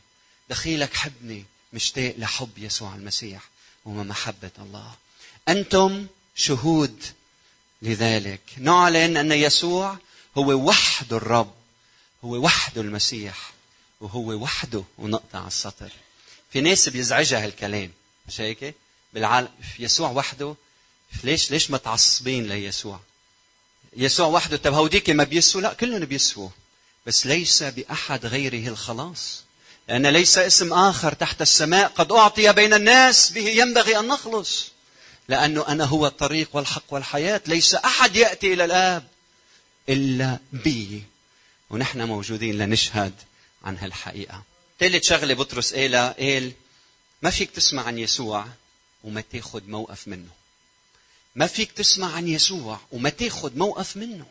دخيلك 0.50 0.94
حبني 0.94 1.46
مشتاق 1.74 2.16
لحب 2.18 2.58
يسوع 2.58 2.96
المسيح 2.96 3.50
ومحبة 3.86 4.52
الله. 4.60 4.94
أنتم 5.48 6.08
شهود 6.36 7.04
لذلك. 7.82 8.42
نعلن 8.58 9.18
أن 9.18 9.32
يسوع 9.32 9.98
هو 10.38 10.52
وحده 10.54 11.18
الرب 11.18 11.54
هو 12.26 12.36
وحده 12.36 12.82
المسيح 12.82 13.52
وهو 14.02 14.32
وحده 14.34 14.84
ونقطع 14.98 15.48
السطر. 15.48 15.92
في 16.54 16.62
ناس 16.62 16.90
بيزعجها 16.90 17.44
هالكلام 17.44 17.92
مش 18.28 18.42
هيك؟ 18.42 18.76
بالعالم 19.14 19.50
يسوع 19.80 20.10
وحده 20.10 20.56
ليش 21.24 21.52
ليش 21.52 21.72
متعصبين 21.72 22.48
ليسوع؟ 22.48 23.00
يسوع 23.98 24.28
وحده 24.28 24.58
طب 24.58 24.74
هوديك 24.74 25.10
ما 25.10 25.24
بيسوا 25.24 25.62
لا 25.62 25.74
كلهم 25.74 26.06
بيسوا 26.06 26.50
بس 27.06 27.26
ليس 27.26 27.64
بأحد 27.64 28.26
غيره 28.26 28.68
الخلاص. 28.70 29.44
لأن 29.88 30.08
ليس 30.08 30.38
اسم 30.38 30.74
آخر 30.74 31.14
تحت 31.14 31.42
السماء 31.42 31.88
قد 31.88 32.12
أعطي 32.12 32.54
بين 32.54 32.74
الناس 32.74 33.32
به 33.32 33.50
ينبغي 33.50 34.00
أن 34.00 34.08
نخلص. 34.08 34.72
لأنه 35.28 35.68
أنا 35.68 35.86
هو 35.86 36.08
الطريق 36.08 36.50
والحق 36.54 36.84
والحياة 36.90 37.42
ليس 37.48 37.76
أحد 37.76 38.16
يأتي 38.16 38.54
إلى 38.54 38.66
الآب. 38.66 39.08
إلا 39.90 40.40
بي. 40.54 41.04
ونحن 41.70 42.02
موجودين 42.02 42.58
لنشهد 42.58 43.14
عن 43.64 43.78
هالحقيقة. 43.78 44.44
ثالث 44.80 45.08
شغلة 45.08 45.34
بطرس 45.34 45.74
قالها 45.74 46.16
قال 46.20 46.52
ما 47.22 47.30
فيك 47.30 47.52
تسمع 47.52 47.84
عن 47.84 47.98
يسوع 47.98 48.48
وما 49.04 49.22
تاخذ 49.22 49.68
موقف 49.68 50.08
منه. 50.08 50.30
ما 51.36 51.48
فيك 51.48 51.72
تسمع 51.72 52.14
عن 52.16 52.28
يسوع 52.28 52.80
وما 52.92 53.10
تاخذ 53.10 53.58
موقف 53.58 53.98
منه. 53.98 54.26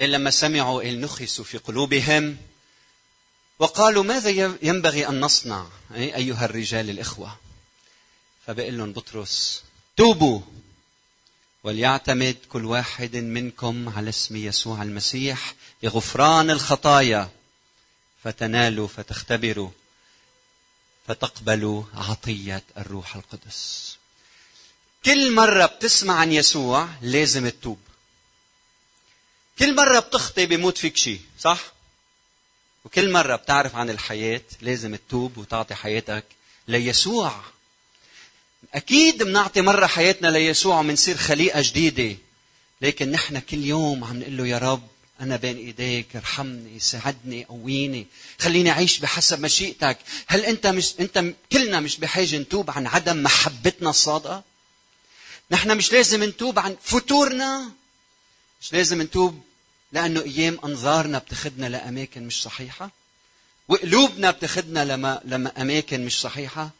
إلا 0.00 0.16
لما 0.16 0.30
سمعوا 0.30 0.82
إن 0.82 1.00
نخسوا 1.00 1.44
في 1.44 1.58
قلوبهم. 1.58 2.36
وقالوا 3.58 4.02
ماذا 4.02 4.30
ينبغي 4.62 5.08
أن 5.08 5.20
نصنع 5.20 5.66
أيها 5.94 6.44
الرجال 6.44 6.90
الإخوة؟ 6.90 7.38
فبقول 8.46 8.78
لهم 8.78 8.92
بطرس 8.92 9.62
توبوا. 9.96 10.40
وليعتمد 11.64 12.36
كل 12.48 12.64
واحد 12.64 13.16
منكم 13.16 13.88
على 13.88 14.08
اسم 14.08 14.36
يسوع 14.36 14.82
المسيح 14.82 15.54
لغفران 15.82 16.50
الخطايا. 16.50 17.30
فتنالوا 18.24 18.88
فتختبروا 18.88 19.70
فتقبلوا 21.08 21.84
عطية 21.94 22.62
الروح 22.78 23.16
القدس. 23.16 23.96
كل 25.04 25.34
مرة 25.34 25.66
بتسمع 25.66 26.14
عن 26.14 26.32
يسوع 26.32 26.88
لازم 27.02 27.48
تتوب. 27.48 27.78
كل 29.58 29.76
مرة 29.76 29.98
بتخطي 29.98 30.46
بيموت 30.46 30.78
فيك 30.78 30.96
شيء 30.96 31.20
صح؟ 31.38 31.72
وكل 32.84 33.12
مرة 33.12 33.36
بتعرف 33.36 33.76
عن 33.76 33.90
الحياة 33.90 34.42
لازم 34.60 34.96
تتوب 34.96 35.36
وتعطي 35.38 35.74
حياتك 35.74 36.24
ليسوع. 36.68 37.44
أكيد 38.74 39.22
بنعطي 39.22 39.60
مرة 39.60 39.86
حياتنا 39.86 40.28
ليسوع 40.28 40.78
ومنصير 40.78 41.16
خليقة 41.16 41.60
جديدة. 41.62 42.16
لكن 42.80 43.10
نحن 43.10 43.38
كل 43.38 43.64
يوم 43.64 44.04
عم 44.04 44.20
نقول 44.20 44.36
له 44.36 44.46
يا 44.46 44.58
رب 44.58 44.82
أنا 45.20 45.36
بين 45.36 45.56
إيديك 45.56 46.16
ارحمني 46.16 46.80
ساعدني 46.80 47.44
قويني 47.44 48.06
خليني 48.38 48.70
أعيش 48.70 48.98
بحسب 48.98 49.40
مشيئتك. 49.40 49.98
هل 50.26 50.40
أنت 50.44 50.66
مش 50.66 50.94
أنت 51.00 51.24
كلنا 51.52 51.80
مش 51.80 51.96
بحاجة 51.96 52.38
نتوب 52.38 52.70
عن 52.70 52.86
عدم 52.86 53.22
محبتنا 53.22 53.90
الصادقة؟ 53.90 54.42
نحن 55.50 55.76
مش 55.76 55.92
لازم 55.92 56.24
نتوب 56.24 56.58
عن 56.58 56.76
فتورنا. 56.82 57.70
مش 58.62 58.72
لازم 58.72 59.02
نتوب 59.02 59.42
لأنه 59.92 60.20
أيام 60.22 60.58
أنظارنا 60.64 61.18
بتخدنا 61.18 61.66
لأماكن 61.66 62.26
مش 62.26 62.42
صحيحة. 62.42 62.90
وقلوبنا 63.68 64.30
بتخدنا 64.30 64.84
لما 64.84 65.20
لما 65.24 65.62
أماكن 65.62 66.04
مش 66.04 66.20
صحيحة. 66.20 66.70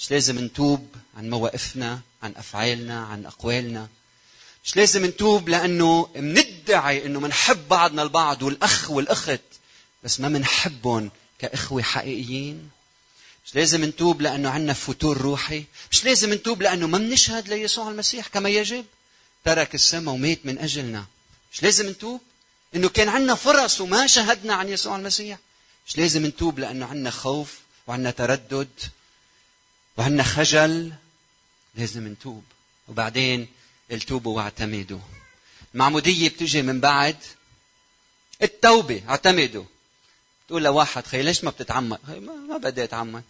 مش 0.00 0.10
لازم 0.10 0.44
نتوب 0.44 0.88
عن 1.16 1.30
مواقفنا 1.30 2.00
عن 2.22 2.34
أفعالنا 2.36 3.04
عن 3.04 3.26
أقوالنا. 3.26 3.88
مش 4.64 4.76
لازم 4.76 5.06
نتوب 5.06 5.48
لأنه 5.48 6.08
مندعي 6.16 7.06
أنه 7.06 7.20
منحب 7.20 7.68
بعضنا 7.68 8.02
البعض 8.02 8.42
والأخ 8.42 8.90
والأخت 8.90 9.40
بس 10.04 10.20
ما 10.20 10.28
منحبهم 10.28 11.10
كإخوة 11.38 11.82
حقيقيين. 11.82 12.70
مش 13.46 13.54
لازم 13.54 13.84
نتوب 13.84 14.22
لأنه 14.22 14.50
عندنا 14.50 14.72
فتور 14.72 15.18
روحي. 15.18 15.64
مش 15.90 16.04
لازم 16.04 16.34
نتوب 16.34 16.62
لأنه 16.62 16.86
ما 16.86 16.98
منشهد 16.98 17.48
ليسوع 17.48 17.90
المسيح 17.90 18.28
كما 18.28 18.48
يجب. 18.48 18.84
ترك 19.44 19.74
السماء 19.74 20.14
ومات 20.14 20.38
من 20.44 20.58
أجلنا. 20.58 21.04
مش 21.52 21.62
لازم 21.62 21.88
نتوب 21.88 22.20
إنه 22.74 22.88
كان 22.88 23.08
عندنا 23.08 23.34
فرص 23.34 23.80
وما 23.80 24.06
شهدنا 24.06 24.54
عن 24.54 24.68
يسوع 24.68 24.96
المسيح. 24.96 25.38
مش 25.86 25.98
لازم 25.98 26.26
نتوب 26.26 26.58
لأنه 26.58 26.86
عندنا 26.86 27.10
خوف 27.10 27.58
وعندنا 27.86 28.10
تردد 28.10 28.68
وعندنا 29.96 30.22
خجل 30.22 30.92
لازم 31.74 32.08
نتوب. 32.08 32.44
وبعدين 32.88 33.48
التوبوا 33.92 34.36
واعتمدوا. 34.36 34.98
المعمودية 35.74 36.28
بتجي 36.28 36.62
من 36.62 36.80
بعد 36.80 37.16
التوبة 38.42 39.02
اعتمدوا. 39.08 39.64
تقول 40.48 40.64
لواحد 40.64 41.06
خي 41.06 41.22
ليش 41.22 41.44
ما 41.44 41.50
بتتعمد؟ 41.50 41.98
ما, 42.08 42.34
ما 42.48 42.56
بدي 42.56 42.84
أتعمد. 42.84 43.22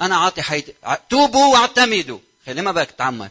أنا 0.00 0.16
عاطي 0.16 0.42
حياتي 0.42 0.74
توبوا 1.10 1.52
واعتمدوا. 1.52 2.18
خي 2.46 2.54
ليه 2.54 2.62
ما 2.62 2.72
بدك 2.72 2.90
تتعمد؟ 2.90 3.30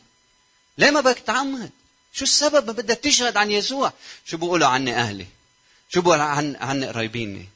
ليه 0.77 0.91
ما 0.91 1.01
بدك 1.01 1.19
تتعمد؟ 1.19 1.71
شو 2.13 2.23
السبب؟ 2.23 2.67
ما 2.67 2.73
بدك 2.73 2.97
تشهد 2.97 3.37
عن 3.37 3.51
يسوع. 3.51 3.93
شو 4.25 4.37
بيقولوا 4.37 4.67
عني 4.67 4.95
أهلي؟ 4.95 5.25
شو 5.93 6.01
بقول 6.01 6.19
عن 6.19 6.55
عن 6.55 6.83
قرايبيني 6.83 7.49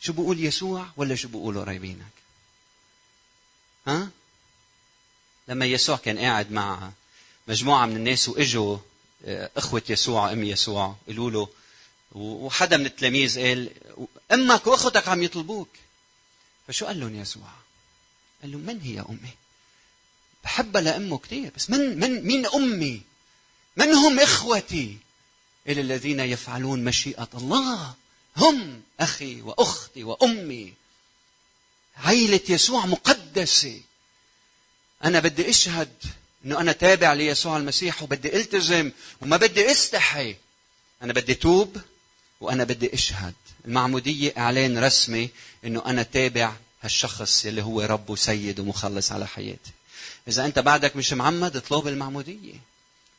شو 0.00 0.12
بقول 0.12 0.44
يسوع 0.44 0.86
ولا 0.96 1.14
شو 1.14 1.28
بقولوا 1.28 1.62
قرايبينك 1.62 2.15
ها 3.86 4.08
لما 5.48 5.66
يسوع 5.66 5.96
كان 5.96 6.18
قاعد 6.18 6.52
مع 6.52 6.90
مجموعة 7.48 7.86
من 7.86 7.96
الناس 7.96 8.28
وإجوا 8.28 8.78
آه، 9.24 9.50
إخوة 9.56 9.82
يسوع 9.88 10.32
أم 10.32 10.44
يسوع 10.44 10.96
قالوا 11.06 11.30
له 11.30 11.48
وحدا 12.12 12.76
من 12.76 12.86
التلاميذ 12.86 13.40
قال 13.40 13.70
أمك 14.32 14.66
وأختك 14.66 15.08
عم 15.08 15.22
يطلبوك 15.22 15.68
فشو 16.68 16.86
قال 16.86 17.00
لهم 17.00 17.20
يسوع؟ 17.20 17.48
قال 18.42 18.52
لهم 18.52 18.60
من 18.60 18.80
هي 18.80 19.00
أمي؟ 19.00 19.30
بحبها 20.44 20.82
لأمه 20.82 21.18
كثير 21.18 21.52
بس 21.56 21.70
من 21.70 21.98
من 21.98 22.22
مين 22.22 22.46
أمي؟ 22.46 23.02
من 23.76 23.92
هم 23.92 24.20
إخوتي؟ 24.20 24.98
إلى 25.68 25.80
الذين 25.80 26.20
يفعلون 26.20 26.84
مشيئة 26.84 27.28
الله 27.34 27.94
هم 28.36 28.82
أخي 29.00 29.42
وأختي 29.42 30.04
وأمي 30.04 30.74
عيلة 31.96 32.40
يسوع 32.48 32.86
مقدسة. 32.86 33.80
أنا 35.04 35.20
بدي 35.20 35.50
أشهد 35.50 35.92
أنه 36.44 36.60
أنا 36.60 36.72
تابع 36.72 37.12
ليسوع 37.12 37.56
المسيح 37.56 38.02
وبدي 38.02 38.36
ألتزم 38.36 38.92
وما 39.20 39.36
بدي 39.36 39.70
أستحي. 39.70 40.36
أنا 41.02 41.12
بدي 41.12 41.34
توب 41.34 41.76
وأنا 42.40 42.64
بدي 42.64 42.94
أشهد. 42.94 43.34
المعمودية 43.64 44.32
إعلان 44.38 44.78
رسمي 44.78 45.30
أنه 45.64 45.82
أنا 45.86 46.02
تابع 46.02 46.52
هالشخص 46.82 47.46
اللي 47.46 47.62
هو 47.62 47.80
رب 47.80 48.10
وسيد 48.10 48.60
ومخلص 48.60 49.12
على 49.12 49.26
حياتي. 49.26 49.70
إذا 50.28 50.44
أنت 50.44 50.58
بعدك 50.58 50.96
مش 50.96 51.12
معمد 51.12 51.56
اطلب 51.56 51.88
المعمودية. 51.88 52.54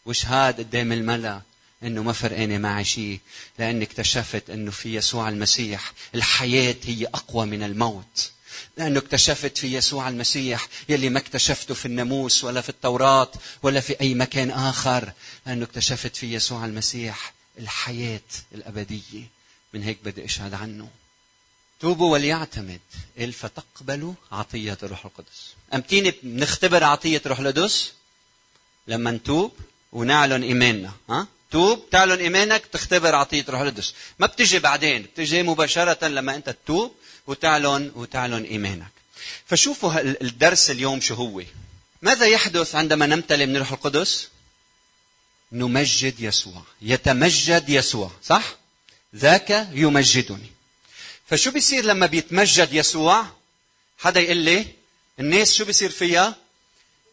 واشهاد 0.06 0.58
قدام 0.58 0.92
الملأ؟ 0.92 1.42
إنه 1.84 2.04
ما 2.04 2.14
فرقانة 2.14 2.58
معي 2.58 2.86
شيء 2.86 3.20
لأني 3.60 3.86
اكتشفت 3.86 4.50
إنه 4.50 4.72
في 4.72 4.96
يسوع 4.96 5.30
المسيح. 5.30 5.94
الحياة 6.16 6.76
هي 6.84 7.06
أقوى 7.06 7.46
من 7.46 7.64
الموت. 7.64 8.32
لأنه 8.78 9.00
اكتشفت 9.00 9.58
في 9.58 9.74
يسوع 9.74 10.10
المسيح 10.10 10.68
يلي 10.90 11.10
ما 11.10 11.20
اكتشفته 11.20 11.74
في 11.74 11.86
الناموس 11.86 12.44
ولا 12.44 12.62
في 12.62 12.70
التوراة 12.70 13.32
ولا 13.64 13.80
في 13.80 14.02
أي 14.02 14.14
مكان 14.14 14.52
آخر 14.52 15.12
لأنه 15.46 15.66
اكتشفت 15.66 16.16
في 16.16 16.34
يسوع 16.34 16.66
المسيح 16.66 17.34
الحياة 17.60 18.22
الأبدية. 18.56 19.24
من 19.74 19.84
هيك 19.84 19.98
بدي 20.04 20.26
أشهد 20.26 20.54
عنه. 20.54 20.90
توبوا 21.80 22.12
وليعتمد. 22.12 22.80
قال 23.20 23.34
فتقبلوا 23.34 24.14
عطية 24.32 24.78
الروح 24.84 25.06
القدس. 25.06 25.54
أمتين 25.74 26.14
بنختبر 26.24 26.84
عطية 26.84 27.22
الروح 27.26 27.40
القدس؟ 27.40 27.94
لما 28.88 29.12
نتوب 29.12 29.52
ونعلن 29.92 30.44
إيماننا. 30.44 30.92
ها؟ 31.10 31.28
توب 31.52 31.90
تعلن 31.90 32.20
إيمانك 32.20 32.66
تختبر 32.66 33.16
عطية 33.16 33.42
الروح 33.42 33.62
القدس. 33.62 33.94
ما 34.20 34.28
بتجي 34.28 34.60
بعدين 34.60 35.02
بتجي 35.02 35.44
مباشرة 35.44 36.08
لما 36.08 36.36
أنت 36.36 36.50
تتوب 36.50 36.96
وتعلن 37.28 37.92
وتعلن 37.96 38.44
إيمانك. 38.44 38.92
فشوفوا 39.46 40.00
الدرس 40.02 40.70
اليوم 40.72 41.02
شو 41.02 41.14
هو. 41.14 41.44
ماذا 42.02 42.26
يحدث 42.26 42.76
عندما 42.76 43.06
نمتلئ 43.06 43.46
من 43.46 43.56
الروح 43.56 43.72
القدس؟ 43.72 44.28
نمجد 45.52 46.20
يسوع. 46.20 46.64
يتمجد 46.82 47.70
يسوع 47.70 48.12
صح؟ 48.24 48.56
ذاك 49.16 49.68
يمجدني. 49.74 50.52
فشو 51.30 51.52
بيصير 51.52 51.86
لما 51.86 52.06
بيتمجد 52.06 52.74
يسوع؟ 52.74 53.26
حدا 54.00 54.20
يقول 54.20 54.38
لي 54.38 54.66
الناس 55.20 55.54
شو 55.54 55.66
بيصير 55.66 55.90
فيها؟ 55.90 56.36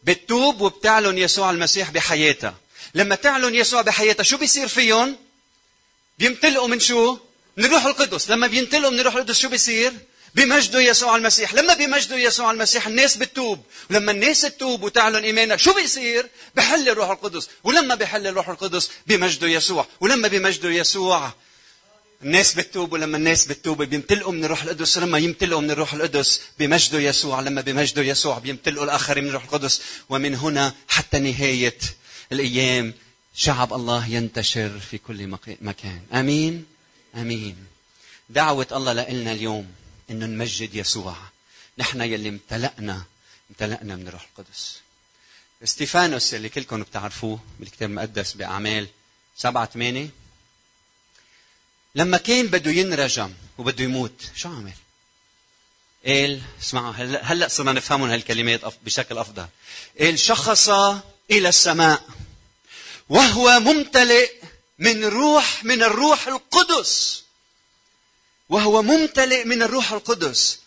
بتتوب 0.03 0.61
وبتعلن 0.61 1.17
يسوع 1.17 1.51
المسيح 1.51 1.91
بحياتها. 1.91 2.55
لما 2.93 3.15
تعلن 3.15 3.55
يسوع 3.55 3.81
بحياتها 3.81 4.23
شو 4.23 4.37
بيصير 4.37 4.67
فيهم؟ 4.67 5.17
بيمتلئوا 6.19 6.67
من 6.67 6.79
شو؟ 6.79 7.17
من 7.57 7.65
الروح 7.65 7.85
القدس. 7.85 8.29
لما 8.29 8.47
بيمتلئوا 8.47 8.91
من 8.91 8.99
الروح 8.99 9.15
القدس 9.15 9.39
شو 9.39 9.49
بيصير؟ 9.49 9.93
بمجدوا 10.35 10.81
يسوع 10.81 11.15
المسيح. 11.15 11.53
لما 11.53 11.73
بمجدوا 11.73 12.17
يسوع 12.17 12.51
المسيح 12.51 12.87
الناس 12.87 13.17
بتتوب. 13.17 13.63
ولما 13.89 14.11
الناس 14.11 14.41
تتوب 14.41 14.83
وتعلن 14.83 15.23
إيمانها 15.23 15.57
شو 15.57 15.73
بيصير؟ 15.73 16.27
بحل 16.55 16.89
الروح 16.89 17.09
القدس. 17.09 17.49
ولما 17.63 17.95
بحل 17.95 18.27
الروح 18.27 18.49
القدس 18.49 18.89
بمجدوا 19.07 19.49
يسوع. 19.49 19.87
ولما 19.99 20.27
بمجدوا 20.27 20.71
يسوع 20.71 21.33
الناس 22.23 22.53
بتتوب. 22.53 22.93
ولما 22.93 23.17
الناس 23.17 23.45
بتتوب 23.45 23.81
بيمتلئوا 23.81 24.31
من 24.31 24.45
الروح 24.45 24.63
القدس. 24.63 24.97
ولما 24.97 25.17
يمتلئوا 25.17 25.61
من 25.61 25.71
الروح 25.71 25.93
القدس 25.93 26.41
بمجده 26.59 26.99
يسوع. 26.99 27.41
لما 27.41 27.61
بمجده 27.61 28.01
يسوع 28.01 28.39
بيمتلئوا 28.39 28.83
الآخرين 28.83 29.23
من 29.23 29.29
الروح 29.29 29.43
القدس. 29.43 29.81
ومن 30.09 30.35
هنا 30.35 30.73
حتى 30.87 31.19
نهاية 31.19 31.77
الأيام. 32.31 32.93
شعب 33.35 33.73
الله 33.73 34.07
ينتشر 34.07 34.79
في 34.91 34.97
كل 34.97 35.27
مكان. 35.61 36.01
آمين. 36.13 36.74
آمين. 37.15 37.67
دعوة 38.29 38.67
الله 38.71 38.93
لنا 38.93 39.31
اليوم 39.31 39.75
انه 40.09 40.25
نمجد 40.25 40.75
يسوع. 40.75 41.15
نحن 41.77 42.01
يلي 42.01 42.29
امتلأنا 42.29 43.03
امتلأنا 43.49 43.95
من 43.95 44.07
الروح 44.07 44.27
القدس. 44.37 44.79
إستيفانوس 45.63 46.33
اللي 46.33 46.49
كلكم 46.49 46.81
بتعرفوه 46.81 47.39
بالكتاب 47.59 47.89
المقدس 47.89 48.33
بأعمال 48.33 48.87
سبعة 49.37 49.65
ثمانية. 49.65 50.09
لما 51.95 52.17
كان 52.17 52.47
بده 52.47 52.71
ينرجم 52.71 53.33
وبده 53.57 53.83
يموت 53.83 54.31
شو 54.35 54.49
عمل؟ 54.49 54.73
قال 56.05 56.41
اسمعوا 56.61 56.93
هلا 56.93 57.23
هلا 57.23 57.47
صرنا 57.47 57.71
نفهمهم 57.71 58.09
هالكلمات 58.09 58.61
بشكل 58.85 59.17
أفضل. 59.17 59.47
قال 59.99 60.19
شخص 60.19 60.69
إلى 61.31 61.49
السماء 61.49 62.09
وهو 63.09 63.59
ممتلئ 63.59 64.31
من 64.79 65.05
روح 65.05 65.63
من 65.63 65.83
الروح 65.83 66.27
القدس. 66.27 67.23
وهو 68.49 68.81
ممتلئ 68.81 69.45
من 69.45 69.63
الروح 69.63 69.91
القدس. 69.91 70.59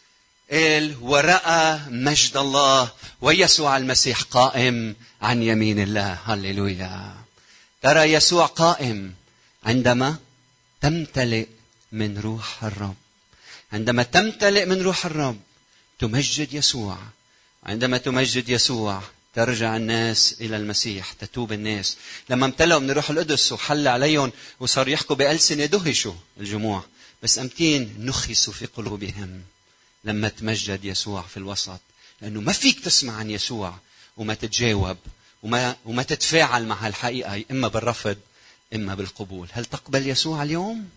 قال 0.50 0.96
ورأى 1.00 1.80
مجد 1.88 2.36
الله 2.36 2.92
ويسوع 3.20 3.76
المسيح 3.76 4.22
قائم 4.22 4.96
عن 5.22 5.42
يمين 5.42 5.82
الله. 5.82 6.18
هللويا. 6.24 7.14
ترى 7.82 8.12
يسوع 8.12 8.46
قائم 8.46 9.14
عندما 9.64 10.16
تمتلئ 10.80 11.46
من 11.92 12.18
روح 12.18 12.64
الرب. 12.64 12.96
عندما 13.72 14.02
تمتلئ 14.02 14.64
من 14.64 14.82
روح 14.82 15.06
الرب 15.06 15.40
تمجد 15.98 16.54
يسوع. 16.54 16.98
عندما 17.64 17.98
تمجد 17.98 18.48
يسوع 18.48 19.02
ترجع 19.38 19.77
الناس 19.77 20.37
إلى 20.40 20.57
المسيح 20.57 21.12
تتوب 21.12 21.53
الناس. 21.53 21.96
لما 22.31 22.46
امتلأوا 22.46 22.81
من 22.81 22.90
روح 22.90 23.11
القدس 23.11 23.53
وحل 23.53 23.88
عليهم 23.88 24.33
وصار 24.61 24.88
يحكوا 24.88 25.16
بألسنة 25.16 25.64
دهشوا 25.64 26.14
الجموع. 26.40 26.85
بس 27.22 27.38
أمتين 27.38 27.94
نخسوا 27.98 28.53
في 28.53 28.66
قلوبهم 28.66 29.42
لما 30.05 30.29
تمجد 30.29 30.85
يسوع 30.85 31.22
في 31.22 31.37
الوسط. 31.37 31.81
لأنه 32.20 32.40
ما 32.40 32.53
فيك 32.53 32.81
تسمع 32.81 33.12
عن 33.12 33.31
يسوع 33.31 33.79
وما 34.16 34.35
تتجاوب 34.35 34.96
وما 35.42 35.77
وما 35.85 36.03
تتفاعل 36.03 36.66
مع 36.66 36.87
الحقيقة 36.87 37.44
إما 37.51 37.68
بالرفض 37.68 38.16
إما 38.74 38.94
بالقبول. 38.94 39.48
هل 39.53 39.64
تقبل 39.64 40.09
يسوع 40.09 40.42
اليوم؟ 40.42 40.88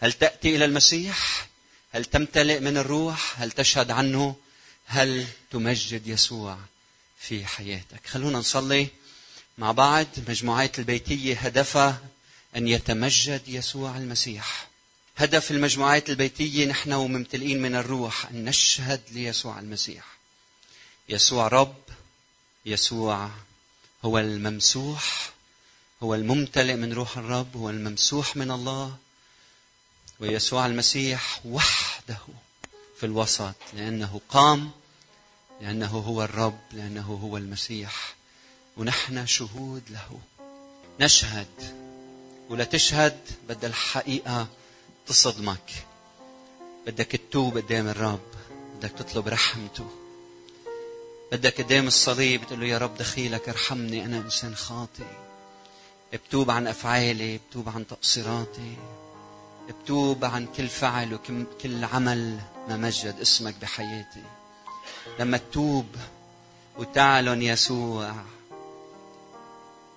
هل 0.00 0.12
تأتي 0.12 0.56
إلى 0.56 0.64
المسيح؟ 0.64 1.48
هل 1.92 2.04
تمتلئ 2.04 2.60
من 2.60 2.76
الروح؟ 2.76 3.40
هل 3.40 3.50
تشهد 3.50 3.90
عنه؟ 3.90 4.36
هل 4.86 5.26
تمجد 5.50 6.06
يسوع؟ 6.06 6.58
في 7.28 7.46
حياتك. 7.46 8.06
خلونا 8.06 8.38
نصلي 8.38 8.88
مع 9.58 9.72
بعض. 9.72 10.06
مجموعات 10.28 10.78
البيتية 10.78 11.38
هدفها 11.38 12.00
أن 12.56 12.68
يتمجد 12.68 13.42
يسوع 13.48 13.96
المسيح. 13.96 14.68
هدف 15.16 15.50
المجموعات 15.50 16.10
البيتية 16.10 16.66
نحن 16.66 16.92
وممتلئين 16.92 17.62
من 17.62 17.74
الروح 17.74 18.26
أن 18.26 18.44
نشهد 18.44 19.00
ليسوع 19.10 19.58
المسيح. 19.58 20.04
يسوع 21.08 21.48
رب 21.48 21.82
يسوع 22.66 23.30
هو 24.04 24.18
الممسوح 24.18 25.30
هو 26.02 26.14
الممتلئ 26.14 26.74
من 26.74 26.92
روح 26.92 27.18
الرب 27.18 27.56
هو 27.56 27.70
الممسوح 27.70 28.36
من 28.36 28.50
الله 28.50 28.96
ويسوع 30.20 30.66
المسيح 30.66 31.40
وحده 31.44 32.18
في 33.00 33.06
الوسط 33.06 33.54
لأنه 33.72 34.20
قام 34.28 34.70
لأنه 35.60 35.86
هو 35.86 36.22
الرب 36.22 36.58
لأنه 36.72 37.18
هو 37.22 37.36
المسيح. 37.36 38.14
ونحن 38.76 39.26
شهود 39.26 39.82
له. 39.90 40.18
نشهد. 41.00 41.46
ولا 42.48 42.64
تشهد 42.64 43.18
بدها 43.48 43.70
الحقيقة 43.70 44.46
تصدمك. 45.06 45.86
بدك 46.86 47.06
تتوب 47.06 47.56
قدام 47.56 47.88
الرب. 47.88 48.20
بدك 48.76 48.90
تطلب 48.90 49.28
رحمته. 49.28 49.90
بدك 51.32 51.60
قدام 51.60 51.86
الصليب 51.86 52.44
تقول 52.46 52.60
له 52.60 52.66
يا 52.66 52.78
رب 52.78 52.96
دخيلك 52.96 53.48
ارحمني 53.48 54.04
أنا 54.04 54.16
إنسان 54.16 54.54
خاطئ. 54.54 55.04
بتوب 56.12 56.50
عن 56.50 56.66
أفعالي 56.66 57.38
بتوب 57.38 57.68
عن 57.68 57.86
تقصيراتي. 57.86 58.76
بتوب 59.68 60.24
عن 60.24 60.46
كل 60.46 60.68
فعل 60.68 61.14
وكل 61.14 61.84
عمل 61.84 62.38
ما 62.68 62.76
مجد 62.76 63.16
اسمك 63.20 63.54
بحياتي. 63.62 64.22
لما 65.18 65.36
تتوب 65.36 65.86
وتعلن 66.78 67.42
يسوع 67.42 68.12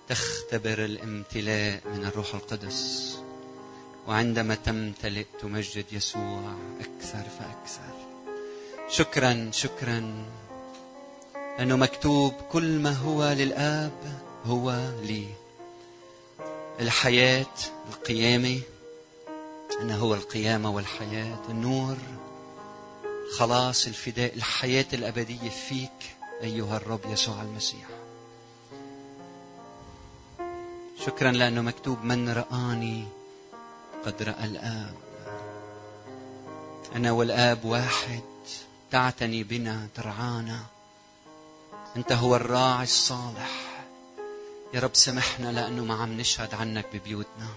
تختبر 0.08 0.84
الامتلاء 0.84 1.80
من 1.84 2.04
الروح 2.04 2.34
القدس. 2.34 3.18
وعندما 4.08 4.54
تمتلئ 4.54 5.24
تمجد 5.40 5.84
يسوع 5.92 6.54
أكثر 6.80 7.22
فأكثر. 7.38 7.94
شكرا 8.88 9.50
شكرا. 9.52 10.24
لأنه 11.58 11.76
مكتوب 11.76 12.32
كل 12.32 12.78
ما 12.78 12.92
هو 12.92 13.24
للآب 13.24 14.20
هو 14.44 14.90
لي. 15.02 15.26
الحياة 16.80 17.54
القيامة 17.88 18.60
أنه 19.80 19.96
هو 19.96 20.14
القيامة 20.14 20.70
والحياة 20.70 21.38
النور 21.48 21.96
خلاص 23.38 23.86
الفداء 23.86 24.34
الحياة 24.34 24.86
الأبدية 24.92 25.50
فيك 25.50 26.16
أيها 26.42 26.76
الرب 26.76 27.00
يسوع 27.04 27.42
المسيح. 27.42 27.86
شكرا 31.06 31.32
لأنه 31.32 31.60
مكتوب 31.62 32.04
من 32.04 32.28
رآني 32.28 33.04
قد 34.04 34.22
رأى 34.22 34.44
الآب. 34.44 34.94
أنا 36.96 37.12
والآب 37.12 37.64
واحد 37.64 38.22
تعتني 38.90 39.42
بنا 39.42 39.88
ترعانا 39.94 40.60
أنت 41.96 42.12
هو 42.12 42.36
الراعي 42.36 42.84
الصالح. 42.84 43.84
يا 44.74 44.80
رب 44.80 44.94
سمحنا 44.94 45.52
لأنه 45.52 45.84
ما 45.84 45.94
عم 45.94 46.12
نشهد 46.12 46.54
عنك 46.54 46.86
ببيوتنا. 46.92 47.48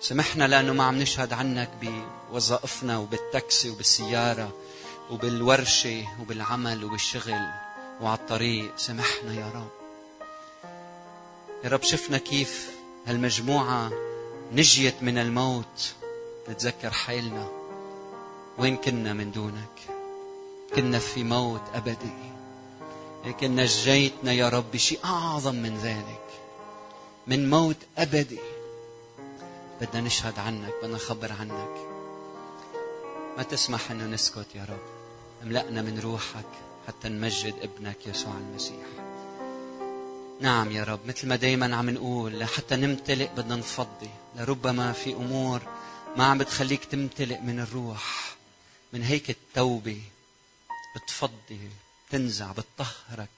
سمحنا 0.00 0.44
لأنه 0.44 0.72
ما 0.72 0.84
عم 0.84 0.98
نشهد 0.98 1.32
عنك 1.32 1.70
بوظائفنا 1.82 2.98
وبالتاكسي 2.98 3.70
وبالسيارة. 3.70 4.52
وبالورشة 5.10 6.04
وبالعمل 6.20 6.84
وبالشغل 6.84 7.46
وعلى 8.00 8.18
الطريق 8.18 8.76
سمحنا 8.76 9.34
يا 9.34 9.50
رب. 9.54 9.70
يا 11.64 11.68
رب 11.68 11.82
شفنا 11.82 12.18
كيف 12.18 12.70
هالمجموعة 13.06 13.92
نجيت 14.52 15.02
من 15.02 15.18
الموت 15.18 15.94
نتذكر 16.48 16.90
حالنا 16.90 17.48
وين 18.58 18.76
كنا 18.76 19.12
من 19.12 19.32
دونك؟ 19.32 19.80
كنا 20.74 20.98
في 20.98 21.24
موت 21.24 21.62
أبدي. 21.74 22.32
لكن 23.24 23.56
نجيتنا 23.56 24.32
يا 24.32 24.48
رب 24.48 24.64
بشيء 24.72 24.98
أعظم 25.04 25.54
من 25.54 25.78
ذلك 25.78 26.24
من 27.26 27.50
موت 27.50 27.76
أبدي. 27.98 28.40
بدنا 29.80 30.00
نشهد 30.00 30.38
عنك 30.38 30.74
بدنا 30.82 30.96
نخبر 30.96 31.32
عنك. 31.32 31.76
ما 33.36 33.42
تسمح 33.42 33.90
أنه 33.90 34.04
نسكت 34.04 34.46
يا 34.54 34.64
رب. 34.64 34.93
املأنا 35.42 35.82
من 35.82 35.98
روحك 35.98 36.46
حتى 36.88 37.08
نمجد 37.08 37.54
ابنك 37.62 38.06
يسوع 38.06 38.32
المسيح. 38.32 38.86
نعم 40.40 40.70
يا 40.70 40.84
رب 40.84 41.00
مثل 41.06 41.28
ما 41.28 41.36
دايما 41.36 41.76
عم 41.76 41.90
نقول 41.90 42.38
لحتى 42.38 42.76
نمتلئ 42.76 43.28
بدنا 43.36 43.56
نفضي 43.56 44.10
لربما 44.36 44.92
في 44.92 45.12
أمور 45.12 45.62
ما 46.16 46.24
عم 46.24 46.38
بتخليك 46.38 46.84
تمتلئ 46.84 47.40
من 47.40 47.60
الروح 47.60 48.36
من 48.92 49.02
هيك 49.02 49.30
التوبة. 49.30 50.00
بتفضي 50.96 51.60
تنزع 52.10 52.52
بتطهرك 52.52 53.28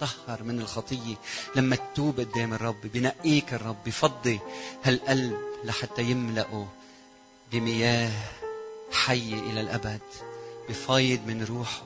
تتطهر 0.00 0.42
من 0.42 0.60
الخطية. 0.60 1.16
لما 1.56 1.76
تتوب 1.76 2.20
قدام 2.20 2.54
الرب 2.54 2.80
بنقيك 2.80 3.54
الرب 3.54 3.76
بفضي 3.86 4.40
هالقلب 4.84 5.38
لحتى 5.64 6.02
يملأه 6.02 6.68
بمياه 7.52 8.12
حية 8.92 9.40
إلى 9.40 9.60
الأبد. 9.60 10.00
بفايض 10.68 11.26
من 11.26 11.44
روحه. 11.44 11.82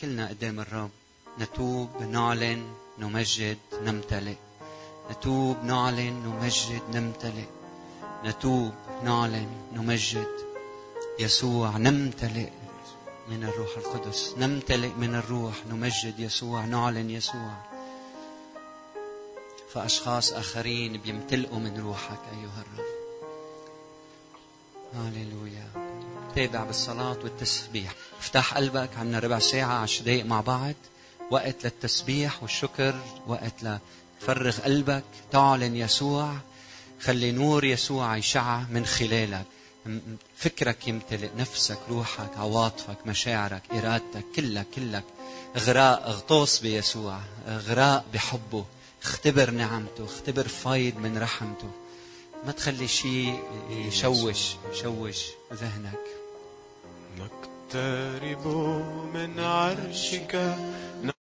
كلنا 0.00 0.28
قدام 0.28 0.60
الرب 0.60 0.90
نتوب 1.38 2.02
نعلن 2.02 2.74
نمجد 2.98 3.58
نمتلئ. 3.72 4.36
نتوب 5.10 5.64
نعلن 5.64 6.12
نمجد 6.26 6.82
نمتلئ. 6.96 7.46
نتوب 8.24 8.72
نعلن 9.04 9.48
نمجد. 9.72 10.28
يسوع 11.18 11.76
نمتلئ 11.76 12.50
من 13.28 13.44
الروح 13.44 13.76
القدس. 13.76 14.34
نمتلئ 14.38 14.88
من 14.88 15.14
الروح 15.14 15.66
نمجد 15.66 16.20
يسوع 16.20 16.64
نعلن 16.64 17.10
يسوع. 17.10 17.54
فأشخاص 19.72 20.32
آخرين 20.32 20.96
بيمتلئوا 20.96 21.58
من 21.58 21.80
روحك 21.80 22.20
أيها 22.32 22.64
الرب. 22.66 22.90
هاليلويا 24.94 25.89
تابع 26.34 26.64
بالصلاة 26.64 27.18
والتسبيح. 27.24 27.92
افتح 28.20 28.54
قلبك 28.54 28.90
عنا 28.96 29.18
ربع 29.18 29.38
ساعة 29.38 29.74
عشر 29.74 30.04
دقايق 30.04 30.24
مع 30.24 30.40
بعض. 30.40 30.74
وقت 31.30 31.64
للتسبيح 31.64 32.42
والشكر 32.42 33.00
وقت 33.26 33.54
لتفرغ 33.62 34.60
قلبك. 34.60 35.04
تعلن 35.32 35.76
يسوع. 35.76 36.36
خلي 37.00 37.32
نور 37.32 37.64
يسوع 37.64 38.16
يشع 38.16 38.60
من 38.70 38.86
خلالك. 38.86 39.44
فكرك 40.36 40.88
يمتلئ 40.88 41.30
نفسك 41.38 41.78
روحك 41.88 42.36
عواطفك 42.36 43.06
مشاعرك 43.06 43.62
إرادتك 43.72 44.24
كلك 44.36 44.66
كلك. 44.74 45.04
اغراء 45.56 46.08
اغطوس 46.08 46.58
بيسوع. 46.58 47.18
اغراء 47.48 48.04
بحبه. 48.14 48.64
اختبر 49.02 49.50
نعمته. 49.50 50.04
اختبر 50.04 50.48
فايض 50.48 50.96
من 50.96 51.18
رحمته. 51.18 51.70
ما 52.46 52.52
تخلي 52.52 52.88
شيء 52.88 53.42
يشوش 53.70 54.56
يشوش 54.72 55.24
ذهنك. 55.52 56.19
نقترب 57.18 58.46
من 59.14 59.40
عرشك. 59.40 60.56